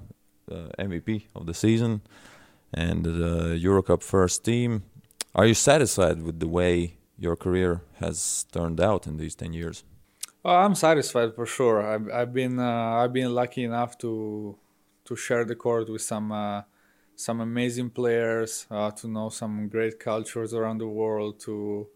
uh, 0.51 0.69
MVP 0.79 1.25
of 1.35 1.47
the 1.47 1.55
season, 1.55 2.03
and 2.73 3.05
the 3.05 3.59
Eurocup 3.63 4.03
first 4.03 4.45
team. 4.45 4.83
Are 5.35 5.47
you 5.47 5.55
satisfied 5.55 6.23
with 6.23 6.41
the 6.41 6.49
way 6.49 6.97
your 7.19 7.37
career 7.37 7.83
has 8.01 8.45
turned 8.53 8.81
out 8.81 9.07
in 9.07 9.17
these 9.17 9.35
10 9.35 9.53
years? 9.53 9.85
Well, 10.43 10.57
I'm 10.57 10.75
satisfied 10.75 11.35
for 11.35 11.47
sure. 11.47 11.83
I've, 11.83 12.09
I've 12.11 12.33
been 12.35 12.59
uh, 12.59 13.01
I've 13.01 13.13
been 13.13 13.35
lucky 13.35 13.65
enough 13.65 13.97
to 13.99 14.59
to 15.07 15.17
share 15.17 15.45
the 15.45 15.55
court 15.55 15.89
with 15.89 16.03
some 16.03 16.33
uh, 16.33 16.63
some 17.17 17.41
amazing 17.41 17.91
players, 17.91 18.67
uh, 18.71 18.91
to 18.91 19.09
know 19.09 19.29
some 19.29 19.69
great 19.69 19.99
cultures 19.99 20.53
around 20.53 20.79
the 20.79 20.87
world, 20.87 21.41
to 21.41 21.89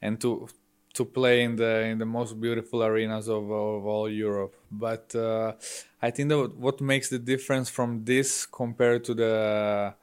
and 0.00 0.20
to 0.20 0.48
to 0.94 1.04
play 1.04 1.42
in 1.42 1.56
the 1.56 1.80
in 1.86 1.98
the 1.98 2.06
most 2.06 2.40
beautiful 2.40 2.84
arenas 2.84 3.28
of, 3.28 3.50
of 3.50 3.84
all 3.84 4.08
Europe. 4.08 4.54
But 4.70 5.14
uh, 5.14 5.54
I 6.00 6.10
think 6.10 6.28
that 6.28 6.56
what 6.56 6.80
makes 6.80 7.08
the 7.08 7.18
difference 7.18 7.68
from 7.68 8.04
this 8.04 8.46
compared 8.46 9.02
to 9.04 9.14
the 9.14 9.94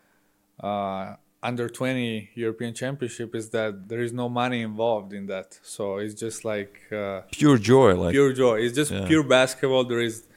uh, 0.59 1.15
under 1.43 1.67
20 1.67 2.29
European 2.35 2.73
Championship 2.73 3.33
is 3.35 3.49
that 3.49 3.87
there 3.89 4.01
is 4.01 4.13
no 4.13 4.29
money 4.29 4.61
involved 4.61 5.11
in 5.13 5.25
that. 5.27 5.59
So 5.63 5.97
it's 5.97 6.13
just 6.13 6.45
like 6.45 6.79
uh, 6.91 7.21
Pure 7.31 7.57
joy, 7.57 7.95
like 7.95 8.11
pure 8.11 8.33
joy. 8.33 8.59
It's 8.59 8.75
just 8.75 8.91
Yeah. 8.91 9.07
pure 9.07 9.23
basketball. 9.23 9.83
There 9.85 10.01
is 10.01 10.27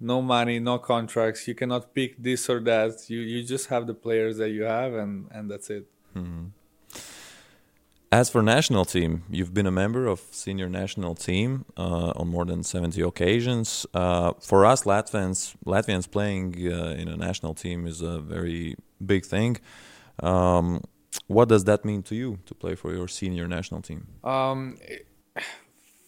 no 0.00 0.20
money, 0.20 0.58
no 0.58 0.78
contracts. 0.78 1.46
You 1.46 1.54
cannot 1.54 1.94
pick 1.94 2.20
this 2.22 2.50
or 2.50 2.60
that. 2.60 3.08
You 3.08 3.20
you 3.20 3.44
just 3.44 3.66
have 3.68 3.86
the 3.86 3.94
players 3.94 4.36
that 4.38 4.50
you 4.50 4.64
have, 4.64 4.92
and 4.94 5.28
and 5.30 5.48
that's 5.50 5.70
it. 5.70 5.84
Mm-hmm. 6.16 6.46
As 8.10 8.28
for 8.28 8.42
national 8.42 8.84
team, 8.84 9.22
you've 9.30 9.54
been 9.54 9.66
a 9.66 9.70
member 9.70 10.06
of 10.06 10.20
senior 10.32 10.68
national 10.68 11.14
team 11.14 11.64
uh, 11.78 12.12
on 12.20 12.28
more 12.28 12.44
than 12.44 12.62
70 12.62 13.00
occasions. 13.00 13.86
Uh, 13.94 14.32
for 14.38 14.66
us 14.66 14.82
Latvians, 14.84 15.54
Latvians 15.64 16.10
playing 16.10 16.54
uh, 16.70 17.00
in 17.00 17.08
a 17.08 17.16
national 17.16 17.54
team 17.54 17.86
is 17.86 18.02
a 18.02 18.18
very 18.18 18.76
big 19.12 19.24
thing. 19.24 19.56
Um, 20.20 20.82
what 21.26 21.48
does 21.48 21.64
that 21.64 21.84
mean 21.84 22.02
to 22.04 22.14
you 22.14 22.38
to 22.46 22.54
play 22.54 22.74
for 22.74 22.92
your 22.92 23.08
senior 23.08 23.46
national 23.48 23.82
team? 23.82 24.06
Um, 24.24 24.76
it, 24.82 25.06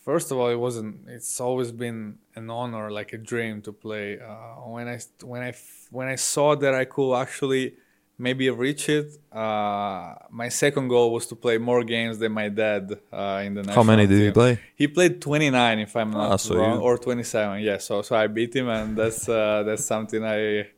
first 0.04 0.30
of 0.30 0.38
all, 0.38 0.48
it 0.48 0.56
wasn't. 0.56 1.08
It's 1.08 1.40
always 1.40 1.72
been 1.72 2.18
an 2.36 2.50
honor, 2.50 2.90
like 2.90 3.12
a 3.12 3.18
dream, 3.18 3.62
to 3.62 3.72
play. 3.72 4.18
Uh, 4.20 4.68
when 4.70 4.88
I 4.88 4.98
when 5.22 5.42
I 5.42 5.52
when 5.90 6.08
I 6.08 6.16
saw 6.16 6.54
that 6.56 6.74
I 6.74 6.84
could 6.84 7.14
actually 7.14 7.74
maybe 8.16 8.48
reach 8.48 8.88
it. 8.88 9.08
Uh, 9.32 10.14
my 10.30 10.48
second 10.48 10.86
goal 10.88 11.12
was 11.12 11.26
to 11.26 11.34
play 11.34 11.58
more 11.58 11.82
games 11.82 12.16
than 12.18 12.30
my 12.30 12.48
dad 12.48 12.92
uh, 13.12 13.42
in 13.44 13.54
the 13.54 13.62
national 13.62 13.74
How 13.74 13.82
many 13.82 14.06
did 14.06 14.16
team. 14.18 14.26
he 14.26 14.30
play? 14.30 14.58
He 14.76 14.86
played 14.86 15.20
29, 15.20 15.78
if 15.80 15.96
I'm 15.96 16.12
not 16.12 16.30
Ah, 16.32 16.36
so 16.36 16.54
wrong, 16.54 16.76
you- 16.76 16.82
or 16.84 16.96
27. 16.96 17.60
Yeah, 17.60 17.78
so 17.78 18.02
so 18.02 18.14
I 18.14 18.28
beat 18.28 18.54
him, 18.54 18.68
and 18.68 18.96
that's 18.96 19.28
uh, 19.28 19.64
that's 19.66 19.84
something 19.84 20.22
I 20.24 20.68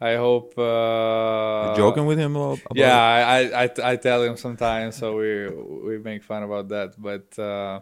I 0.00 0.14
hope. 0.14 0.56
Uh, 0.56 1.74
joking 1.74 2.06
with 2.06 2.18
him 2.18 2.36
yeah. 2.74 2.96
I, 2.96 3.64
I, 3.64 3.70
I, 3.82 3.96
tell 3.96 4.22
him 4.22 4.36
sometimes, 4.36 4.96
so 4.96 5.16
we 5.16 5.48
we 5.50 5.98
make 5.98 6.22
fun 6.22 6.44
about 6.44 6.68
that. 6.68 6.94
But 6.96 7.36
uh, 7.38 7.80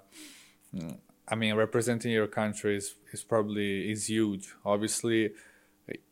I 1.28 1.35
mean, 1.35 1.54
representing 1.54 2.12
your 2.12 2.26
country 2.26 2.76
is, 2.76 2.94
is 3.12 3.23
probably 3.23 3.90
is 3.90 4.08
huge. 4.08 4.54
Obviously, 4.64 5.32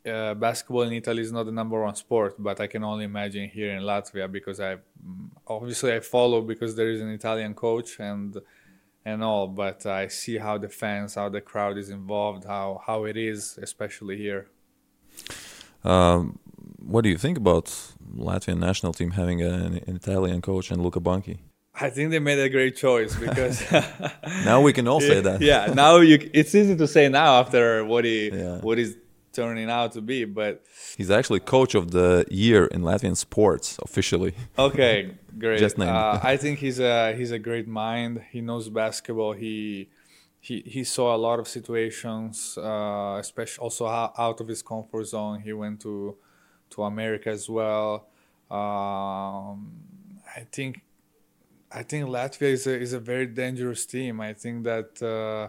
uh, 0.06 0.34
basketball 0.34 0.82
in 0.82 0.92
Italy 0.92 1.22
is 1.22 1.32
not 1.32 1.46
the 1.46 1.52
number 1.52 1.82
one 1.82 1.94
sport, 1.94 2.34
but 2.38 2.60
I 2.60 2.66
can 2.66 2.84
only 2.84 3.04
imagine 3.04 3.48
here 3.48 3.74
in 3.74 3.82
Latvia 3.82 4.30
because 4.30 4.60
I 4.60 4.76
obviously 5.46 5.94
I 5.94 6.00
follow 6.00 6.42
because 6.42 6.76
there 6.76 6.90
is 6.90 7.00
an 7.00 7.10
Italian 7.10 7.54
coach 7.54 7.98
and 7.98 8.36
and 9.06 9.24
all. 9.24 9.46
But 9.46 9.86
I 9.86 10.08
see 10.08 10.36
how 10.36 10.58
the 10.58 10.68
fans, 10.68 11.14
how 11.14 11.30
the 11.30 11.40
crowd 11.40 11.78
is 11.78 11.88
involved, 11.88 12.44
how 12.44 12.82
how 12.86 13.04
it 13.04 13.16
is, 13.16 13.58
especially 13.62 14.18
here. 14.18 14.48
Um, 15.84 16.38
what 16.78 17.02
do 17.02 17.08
you 17.10 17.18
think 17.18 17.38
about 17.38 17.66
Latvian 18.16 18.58
national 18.58 18.92
team 18.92 19.12
having 19.12 19.42
an, 19.42 19.82
an 19.86 19.96
Italian 19.96 20.40
coach 20.40 20.70
and 20.70 20.82
Luca 20.82 21.00
Banchi? 21.00 21.38
I 21.80 21.90
think 21.90 22.10
they 22.12 22.20
made 22.20 22.38
a 22.38 22.48
great 22.48 22.76
choice 22.76 23.16
because 23.16 23.60
Now 24.44 24.60
we 24.60 24.72
can 24.72 24.86
all 24.86 25.00
say 25.00 25.20
that. 25.28 25.40
yeah, 25.40 25.72
now 25.74 25.96
you 25.96 26.30
it's 26.32 26.54
easy 26.54 26.76
to 26.76 26.86
say 26.86 27.08
now 27.08 27.40
after 27.40 27.84
what 27.84 28.04
he 28.04 28.30
Yeah. 28.30 28.58
what 28.60 28.78
he's 28.78 28.94
turning 29.32 29.68
out 29.68 29.90
to 29.92 30.00
be, 30.00 30.24
but 30.24 30.62
He's 30.96 31.10
actually 31.10 31.40
coach 31.40 31.74
of 31.74 31.90
the 31.90 32.24
year 32.30 32.66
in 32.66 32.82
Latvian 32.82 33.16
sports 33.16 33.76
officially. 33.82 34.34
okay, 34.56 35.10
great. 35.38 35.58
Just 35.58 35.76
named. 35.76 35.90
Uh, 35.90 36.20
I 36.22 36.36
think 36.36 36.60
he's 36.60 36.78
a 36.78 37.12
he's 37.16 37.32
a 37.32 37.40
great 37.40 37.66
mind. 37.66 38.22
He 38.30 38.40
knows 38.40 38.68
basketball. 38.68 39.32
He 39.32 39.88
he 40.44 40.62
he 40.66 40.84
saw 40.84 41.16
a 41.16 41.20
lot 41.26 41.38
of 41.40 41.48
situations, 41.48 42.58
uh, 42.58 43.16
especially 43.18 43.62
also 43.62 43.86
out 43.86 44.40
of 44.42 44.46
his 44.46 44.62
comfort 44.62 45.04
zone. 45.04 45.40
He 45.40 45.54
went 45.54 45.80
to 45.80 46.16
to 46.72 46.82
America 46.82 47.30
as 47.30 47.48
well. 47.48 48.08
Um, 48.50 49.72
I 50.36 50.42
think 50.52 50.82
I 51.72 51.82
think 51.82 52.06
Latvia 52.08 52.52
is 52.58 52.66
a 52.66 52.78
is 52.78 52.92
a 52.92 53.00
very 53.00 53.26
dangerous 53.26 53.86
team. 53.86 54.20
I 54.20 54.34
think 54.34 54.64
that 54.64 54.90
uh, 55.02 55.48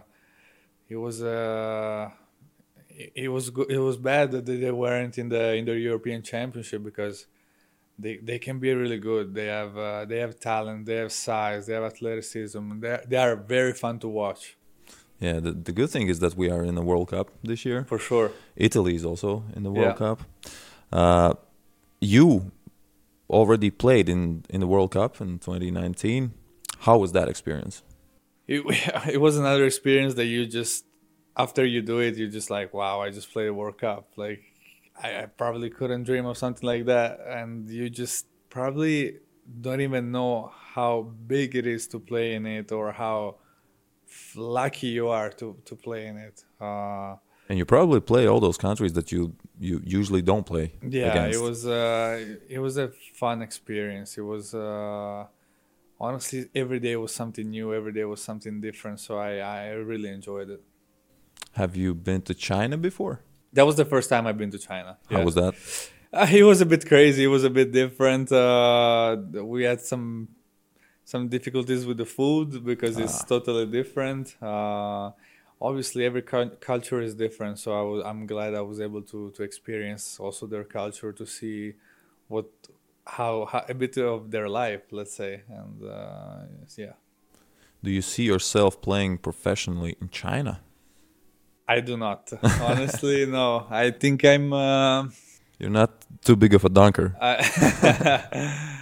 it 0.87 0.95
was 0.95 1.21
a 1.21 2.13
it 3.15 3.27
was 3.27 3.51
it 3.69 3.79
was 3.89 3.97
bad 3.97 4.31
that 4.31 4.45
they 4.45 4.71
weren't 4.71 5.17
in 5.17 5.27
the 5.27 5.55
in 5.55 5.65
the 5.65 5.77
European 5.77 6.21
Championship 6.21 6.81
because 6.85 7.27
they 7.99 8.15
they 8.29 8.39
can 8.39 8.59
be 8.59 8.73
really 8.73 8.99
good. 8.99 9.33
They 9.33 9.47
have 9.47 9.77
uh, 9.77 10.05
they 10.05 10.19
have 10.19 10.39
talent, 10.39 10.85
they 10.85 10.99
have 11.03 11.11
size, 11.11 11.67
they 11.67 11.73
have 11.73 11.83
athleticism. 11.83 12.79
They 12.79 12.97
they 13.09 13.17
are 13.17 13.35
very 13.35 13.73
fun 13.73 13.99
to 13.99 14.07
watch 14.07 14.55
Yeah, 15.19 15.39
the, 15.39 15.51
the 15.51 15.71
good 15.71 15.89
thing 15.89 16.07
is 16.09 16.19
that 16.19 16.35
we 16.35 16.49
are 16.49 16.63
in 16.63 16.75
the 16.75 16.81
World 16.81 17.09
Cup 17.09 17.31
this 17.43 17.65
year. 17.65 17.85
for 17.85 17.97
sure. 17.99 18.31
Italy 18.55 18.95
is 18.95 19.05
also 19.05 19.43
in 19.55 19.63
the 19.63 19.71
World 19.71 19.95
Yeah. 19.95 20.05
Cup. 20.07 20.21
Uh, 20.91 21.33
you 22.01 22.51
already 23.29 23.71
played 23.71 24.09
in, 24.09 24.43
in 24.49 24.59
the 24.59 24.67
World 24.67 24.91
Cup 24.91 25.21
in 25.21 25.39
2019. 25.39 26.33
How 26.79 26.97
was 26.97 27.11
that 27.13 27.27
experience? 27.29 27.81
It, 28.47 28.61
it 29.13 29.21
was 29.21 29.37
another 29.37 29.65
experience 29.65 30.13
that 30.15 30.25
you 30.25 30.45
just 30.45 30.85
after 31.37 31.65
you 31.65 31.81
do 31.81 31.99
it, 31.99 32.15
you're 32.15 32.29
just 32.29 32.49
like, 32.49 32.73
wow, 32.73 33.01
I 33.01 33.09
just 33.09 33.31
played 33.33 33.47
a 33.47 33.53
World 33.53 33.77
Cup. 33.77 34.09
Like 34.15 34.41
I, 35.01 35.23
I 35.23 35.25
probably 35.25 35.69
couldn't 35.69 36.03
dream 36.03 36.25
of 36.25 36.37
something 36.37 36.65
like 36.65 36.85
that, 36.85 37.19
and 37.27 37.69
you 37.69 37.89
just 37.89 38.27
probably 38.49 39.17
don't 39.61 39.81
even 39.81 40.11
know 40.11 40.51
how 40.73 41.01
big 41.27 41.55
it 41.55 41.67
is 41.67 41.87
to 41.87 41.99
play 41.99 42.33
in 42.35 42.45
it 42.45 42.71
or 42.71 42.91
how 42.91 43.35
lucky 44.35 44.87
you 44.87 45.07
are 45.09 45.29
to 45.39 45.55
to 45.65 45.75
play 45.75 46.07
in 46.07 46.17
it. 46.17 46.37
Uh, 46.61 47.15
And 47.49 47.57
you 47.59 47.65
probably 47.65 48.01
play 48.13 48.23
all 48.31 48.39
those 48.47 48.57
countries 48.67 48.93
that 48.93 49.07
you, 49.13 49.21
you 49.67 49.75
usually 49.99 50.23
don't 50.31 50.45
play 50.53 50.65
yeah 50.97 51.11
against. 51.11 51.37
it 51.37 51.43
was 51.49 51.59
uh 51.65 52.13
it 52.55 52.59
was 52.65 52.75
a 52.85 52.87
fun 53.21 53.37
experience 53.47 54.09
it 54.21 54.25
was 54.33 54.45
uh 54.55 55.21
honestly 55.99 56.39
every 56.55 56.79
day 56.79 56.95
was 56.95 57.13
something 57.13 57.47
new 57.57 57.67
every 57.79 57.93
day 57.97 58.03
was 58.13 58.21
something 58.29 58.55
different 58.67 58.97
so 58.99 59.11
i 59.29 59.31
i 59.39 59.59
really 59.91 60.09
enjoyed 60.09 60.49
it 60.55 60.61
Have 61.61 61.73
you 61.83 61.93
been 61.93 62.21
to 62.29 62.33
China 62.49 62.75
before? 62.89 63.15
that 63.57 63.65
was 63.69 63.75
the 63.75 63.85
first 63.93 64.07
time 64.09 64.23
i've 64.27 64.37
been 64.43 64.51
to 64.57 64.61
china 64.69 64.91
How 65.09 65.17
yeah. 65.19 65.25
was 65.27 65.35
that? 65.41 65.53
Uh, 66.11 66.27
it 66.41 66.43
was 66.51 66.59
a 66.61 66.65
bit 66.73 66.83
crazy 66.93 67.21
it 67.27 67.31
was 67.37 67.43
a 67.51 67.53
bit 67.59 67.69
different 67.81 68.27
uh 68.31 69.15
we 69.53 69.59
had 69.69 69.79
some 69.81 70.27
some 71.13 71.23
difficulties 71.35 71.85
with 71.85 71.97
the 72.03 72.09
food 72.17 72.49
because 72.71 72.95
it's 73.03 73.19
Ah. 73.21 73.27
totally 73.33 73.65
different 73.79 74.25
uh 74.41 75.11
obviously 75.67 76.01
every 76.09 76.23
cul- 76.31 76.57
culture 76.71 76.99
is 77.07 77.13
different 77.25 77.55
so 77.63 77.67
I 77.81 77.83
was, 77.89 77.99
i'm 78.09 78.21
glad 78.33 78.51
i 78.61 78.61
was 78.71 78.79
able 78.87 79.03
to 79.11 79.19
to 79.35 79.41
experience 79.49 80.03
also 80.19 80.43
their 80.53 80.65
culture 80.79 81.11
to 81.19 81.25
see 81.37 81.59
what 82.33 82.47
how, 83.17 83.33
how 83.51 83.61
a 83.69 83.75
bit 83.83 83.95
of 83.97 84.31
their 84.33 84.49
life 84.61 84.83
let's 84.91 85.15
say 85.21 85.33
and 85.59 85.75
uh 85.83 86.41
yeah 86.83 86.95
Do 87.83 87.91
you 87.91 88.01
see 88.01 88.23
yourself 88.33 88.71
playing 88.87 89.13
professionally 89.29 89.93
in 90.01 90.07
China? 90.23 90.53
i 91.75 91.77
do 91.89 91.95
not 92.05 92.21
honestly 92.69 93.25
no 93.37 93.47
i 93.69 93.85
think 94.01 94.17
i'm 94.33 94.47
uh 94.53 94.99
You're 95.59 95.77
not 95.81 95.91
too 96.27 96.35
big 96.35 96.53
of 96.57 96.65
a 96.65 96.69
dunker. 96.69 97.07
I 97.21 97.33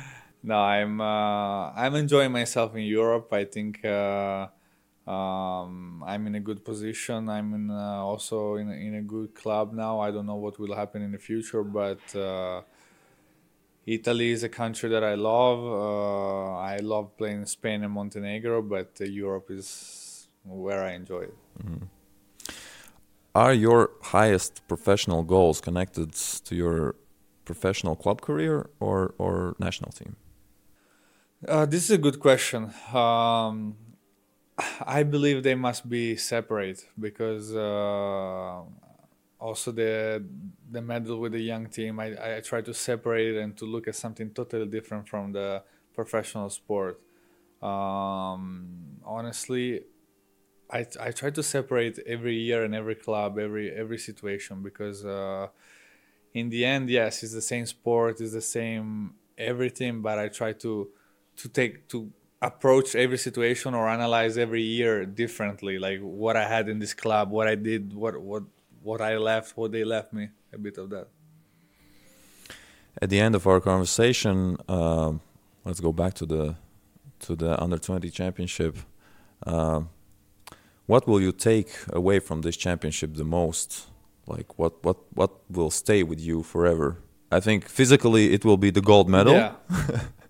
no, 0.43 0.55
I'm 0.55 1.01
uh, 1.01 1.71
I'm 1.71 1.95
enjoying 1.95 2.31
myself 2.31 2.75
in 2.75 2.83
Europe. 2.83 3.31
I 3.33 3.45
think 3.45 3.83
uh, 3.85 4.47
um, 5.07 6.03
I'm 6.05 6.27
in 6.27 6.35
a 6.35 6.39
good 6.39 6.63
position. 6.63 7.29
I'm 7.29 7.53
in 7.53 7.71
uh, 7.71 8.03
also 8.03 8.55
in 8.55 8.69
a, 8.69 8.73
in 8.73 8.95
a 8.95 9.01
good 9.01 9.33
club 9.33 9.73
now. 9.73 9.99
I 9.99 10.11
don't 10.11 10.25
know 10.25 10.35
what 10.35 10.59
will 10.59 10.75
happen 10.75 11.01
in 11.01 11.11
the 11.11 11.17
future, 11.17 11.63
but 11.63 11.99
Italy 13.85 14.31
is 14.31 14.43
a 14.43 14.49
country 14.49 14.89
that 14.89 15.03
I 15.03 15.15
love. 15.15 15.59
Uh, 15.59 16.55
I 16.57 16.77
love 16.77 17.17
playing 17.17 17.41
in 17.41 17.45
Spain 17.45 17.83
and 17.83 17.93
Montenegro, 17.93 18.61
but 18.61 18.91
uh, 19.01 19.05
Europe 19.05 19.51
is 19.51 20.27
where 20.43 20.83
I 20.83 20.93
enjoy 20.93 21.23
it. 21.23 21.37
Are 23.35 23.53
your 23.53 23.91
highest 24.03 24.65
professional 24.67 25.23
goals 25.23 25.59
connected 25.59 26.13
to 26.13 26.55
your 26.55 26.95
professional 27.45 27.95
club 27.95 28.21
career 28.21 28.69
or, 28.79 29.15
or 29.17 29.55
national 29.59 29.91
team? 29.91 30.15
Uh, 31.47 31.65
this 31.65 31.83
is 31.83 31.91
a 31.91 31.97
good 31.97 32.19
question. 32.19 32.71
Um, 32.93 33.75
I 34.85 35.03
believe 35.03 35.43
they 35.43 35.55
must 35.55 35.89
be 35.89 36.15
separate 36.15 36.87
because 36.97 37.53
uh, 37.55 38.61
also 39.39 39.71
the 39.71 40.23
the 40.71 40.81
medal 40.81 41.19
with 41.19 41.33
the 41.33 41.41
young 41.41 41.67
team, 41.67 41.99
I, 41.99 42.37
I 42.37 42.39
try 42.39 42.61
to 42.61 42.73
separate 42.73 43.35
it 43.35 43.37
and 43.41 43.57
to 43.57 43.65
look 43.65 43.87
at 43.87 43.95
something 43.95 44.29
totally 44.29 44.67
different 44.67 45.09
from 45.09 45.33
the 45.33 45.63
professional 45.93 46.49
sport. 46.49 47.01
Um, 47.61 48.99
honestly, 49.03 49.83
I, 50.71 50.85
I 50.99 51.11
try 51.11 51.29
to 51.31 51.43
separate 51.43 51.99
every 52.05 52.35
year 52.35 52.63
and 52.63 52.73
every 52.73 52.95
club, 52.95 53.37
every 53.37 53.71
every 53.71 53.97
situation 53.97 54.63
because 54.63 55.03
uh, 55.03 55.47
in 56.33 56.49
the 56.49 56.63
end, 56.63 56.89
yes, 56.89 57.21
it's 57.23 57.33
the 57.33 57.41
same 57.41 57.65
sport, 57.65 58.21
it's 58.21 58.33
the 58.33 58.41
same 58.41 59.15
everything, 59.37 60.01
but 60.01 60.19
I 60.19 60.29
try 60.29 60.53
to 60.53 60.89
to 61.37 61.49
take 61.49 61.87
to 61.87 62.11
approach 62.41 62.95
every 62.95 63.17
situation 63.17 63.73
or 63.73 63.87
analyze 63.87 64.37
every 64.37 64.61
year 64.61 65.05
differently 65.05 65.79
like 65.79 65.99
what 66.01 66.35
i 66.35 66.45
had 66.45 66.67
in 66.67 66.79
this 66.79 66.93
club 66.93 67.31
what 67.31 67.47
i 67.47 67.55
did 67.55 67.93
what 67.93 68.19
what 68.21 68.43
what 68.81 69.01
i 69.01 69.17
left 69.17 69.55
what 69.55 69.71
they 69.71 69.83
left 69.83 70.11
me 70.13 70.29
a 70.53 70.57
bit 70.57 70.77
of 70.77 70.89
that 70.89 71.07
At 73.01 73.09
the 73.09 73.19
end 73.19 73.35
of 73.35 73.47
our 73.47 73.59
conversation, 73.59 74.57
um, 74.67 75.19
let's 75.65 75.79
go 75.79 75.91
back 75.91 76.13
to 76.15 76.25
the 76.25 76.55
to 77.21 77.35
the 77.35 77.61
under 77.61 77.77
twenty 77.77 78.09
championship. 78.09 78.77
Um 79.45 79.89
what 80.85 81.07
will 81.07 81.21
you 81.21 81.31
take 81.31 81.69
away 81.91 82.19
from 82.19 82.41
this 82.41 82.57
championship 82.57 83.15
the 83.15 83.23
most 83.23 83.87
Like 84.25 84.57
what 84.57 84.83
what 84.83 84.97
what 85.13 85.31
will 85.49 85.71
stay 85.71 86.03
with 86.03 86.19
you 86.19 86.43
forever? 86.43 86.97
I 87.31 87.39
think 87.39 87.67
physically 87.67 88.33
it 88.33 88.45
will 88.45 88.57
be 88.57 88.71
the 88.71 88.81
gold 88.81 89.09
medal. 89.09 89.33
Yeah. 89.33 89.53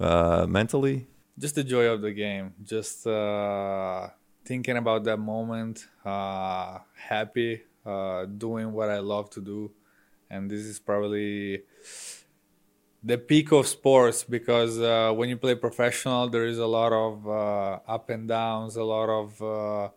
uh, 0.00 0.46
mentally, 0.48 1.06
just 1.38 1.54
the 1.54 1.64
joy 1.64 1.86
of 1.86 2.02
the 2.02 2.12
game. 2.12 2.54
Just 2.64 3.06
uh, 3.06 4.08
thinking 4.44 4.76
about 4.76 5.04
that 5.04 5.18
moment 5.18 5.86
uh, 6.04 6.78
happy 6.94 7.62
uh, 7.84 8.24
doing 8.24 8.72
what 8.72 8.90
i 8.90 8.98
love 8.98 9.30
to 9.30 9.40
do. 9.40 9.70
And 10.30 10.50
this 10.50 10.60
is 10.60 10.78
probably 10.78 11.62
the 13.02 13.16
peak 13.16 13.52
of 13.52 13.66
sports 13.66 14.24
because 14.24 14.78
uh, 14.80 15.12
when 15.14 15.28
you 15.28 15.36
play 15.36 15.54
professional 15.54 16.28
there 16.28 16.44
is 16.44 16.58
a 16.58 16.66
lot 16.66 16.92
of 16.92 17.26
uh, 17.28 17.78
up 17.86 18.10
and 18.10 18.28
downs 18.28 18.76
a 18.76 18.84
lot 18.84 19.08
of 19.08 19.40
uh, 19.40 19.88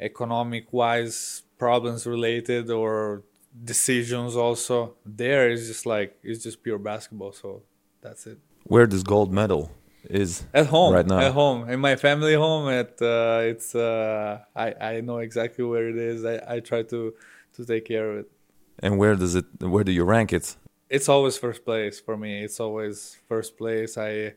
economic 0.00 0.72
wise 0.72 1.42
problems 1.58 2.06
related 2.06 2.70
or 2.70 3.22
decisions 3.64 4.36
also. 4.36 4.94
There 5.06 5.50
is 5.50 5.68
just 5.68 5.86
like 5.86 6.18
it's 6.22 6.42
just 6.42 6.62
pure 6.62 6.78
basketball. 6.78 7.32
So 7.32 7.62
that's 8.02 8.26
it 8.26 8.38
where 8.68 8.86
this 8.86 9.02
gold 9.02 9.32
medal 9.32 9.70
is 10.08 10.44
at 10.54 10.66
home 10.66 10.94
right 10.94 11.06
now. 11.06 11.18
at 11.18 11.32
home 11.32 11.68
in 11.68 11.80
my 11.80 11.96
family 11.96 12.34
home 12.34 12.68
at 12.68 13.00
uh, 13.02 13.40
it's 13.42 13.74
uh, 13.74 14.38
I, 14.54 14.74
I 14.80 15.00
know 15.00 15.18
exactly 15.18 15.64
where 15.64 15.88
it 15.88 15.96
is. 15.96 16.24
I, 16.24 16.40
I 16.48 16.60
try 16.60 16.82
to 16.84 17.14
to 17.54 17.64
take 17.64 17.86
care 17.86 18.10
of 18.12 18.18
it. 18.18 18.30
And 18.78 18.98
where 18.98 19.14
does 19.14 19.34
it 19.34 19.46
where 19.60 19.84
do 19.84 19.92
you 19.92 20.04
rank 20.04 20.32
it? 20.32 20.56
It's 20.88 21.08
always 21.08 21.36
first 21.38 21.64
place 21.64 21.98
for 21.98 22.16
me. 22.16 22.44
It's 22.44 22.60
always 22.60 23.16
first 23.28 23.56
place. 23.56 23.98
I 23.98 24.34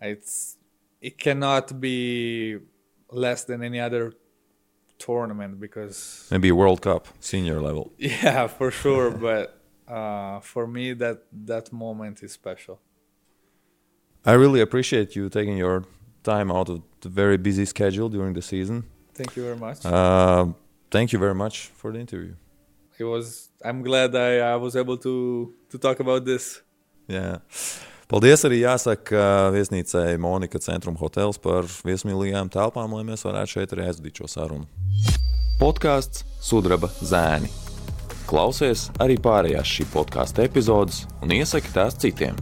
it's 0.00 0.56
it 1.00 1.18
cannot 1.18 1.80
be 1.80 2.58
less 3.10 3.44
than 3.44 3.62
any 3.62 3.80
other 3.80 4.12
tournament 4.98 5.58
because 5.60 6.26
maybe 6.30 6.52
world 6.52 6.82
cup 6.82 7.08
senior 7.20 7.60
level. 7.60 7.92
Yeah 7.98 8.46
for 8.46 8.70
sure. 8.70 9.10
But 9.10 9.60
uh, 9.88 10.40
for 10.40 10.66
me 10.66 10.92
that 10.94 11.24
that 11.32 11.72
moment 11.72 12.22
is 12.22 12.32
special 12.32 12.80
I 14.24 14.32
really 14.32 14.60
appreciate 14.60 15.16
you 15.16 15.28
taking 15.28 15.56
your 15.56 15.84
time 16.22 16.50
out 16.50 16.68
of 16.68 16.82
the 17.00 17.08
very 17.08 17.36
busy 17.36 17.64
schedule 17.64 18.08
during 18.08 18.34
the 18.34 18.42
season. 18.42 18.84
Thank 19.14 19.36
you 19.36 19.42
very 19.42 19.56
much. 19.56 19.84
Uh, 19.84 20.46
thank 20.90 21.12
you 21.12 21.18
very 21.18 21.34
much 21.34 21.70
for 21.74 21.92
the 21.92 21.98
interview. 21.98 22.34
It 22.98 23.04
was. 23.04 23.48
I'm 23.64 23.82
glad 23.82 24.14
I, 24.14 24.38
I 24.52 24.56
was 24.56 24.76
able 24.76 24.96
to 24.98 25.54
to 25.70 25.78
talk 25.78 26.00
about 26.00 26.24
this. 26.24 26.60
Jā. 27.08 27.40
Paldies 28.08 28.40
arī 28.48 28.62
jāsaka 28.62 29.50
viesnīcai 29.52 30.16
Monika 30.16 30.58
Centrum 30.64 30.96
Hotels 30.96 31.36
par 31.36 31.66
viesmīlīgām 31.84 32.48
telpām, 32.48 32.94
lai 32.96 33.04
mēs 33.04 33.24
varētu 33.26 33.58
šeit 33.58 33.74
arī 33.76 33.84
aizvadīt 33.84 34.22
šo 34.22 34.28
sarunu. 34.32 34.64
Podkāsts 35.60 36.24
Sudraba 36.40 36.88
zēni. 37.04 37.50
Klausies 38.28 38.86
arī 39.00 39.18
pārējās 39.20 39.68
šī 39.76 39.88
podkāstu 39.92 40.44
epizodes 40.44 41.04
un 41.20 41.36
iesaki 41.36 41.72
tās 41.74 41.96
citiem. 42.00 42.36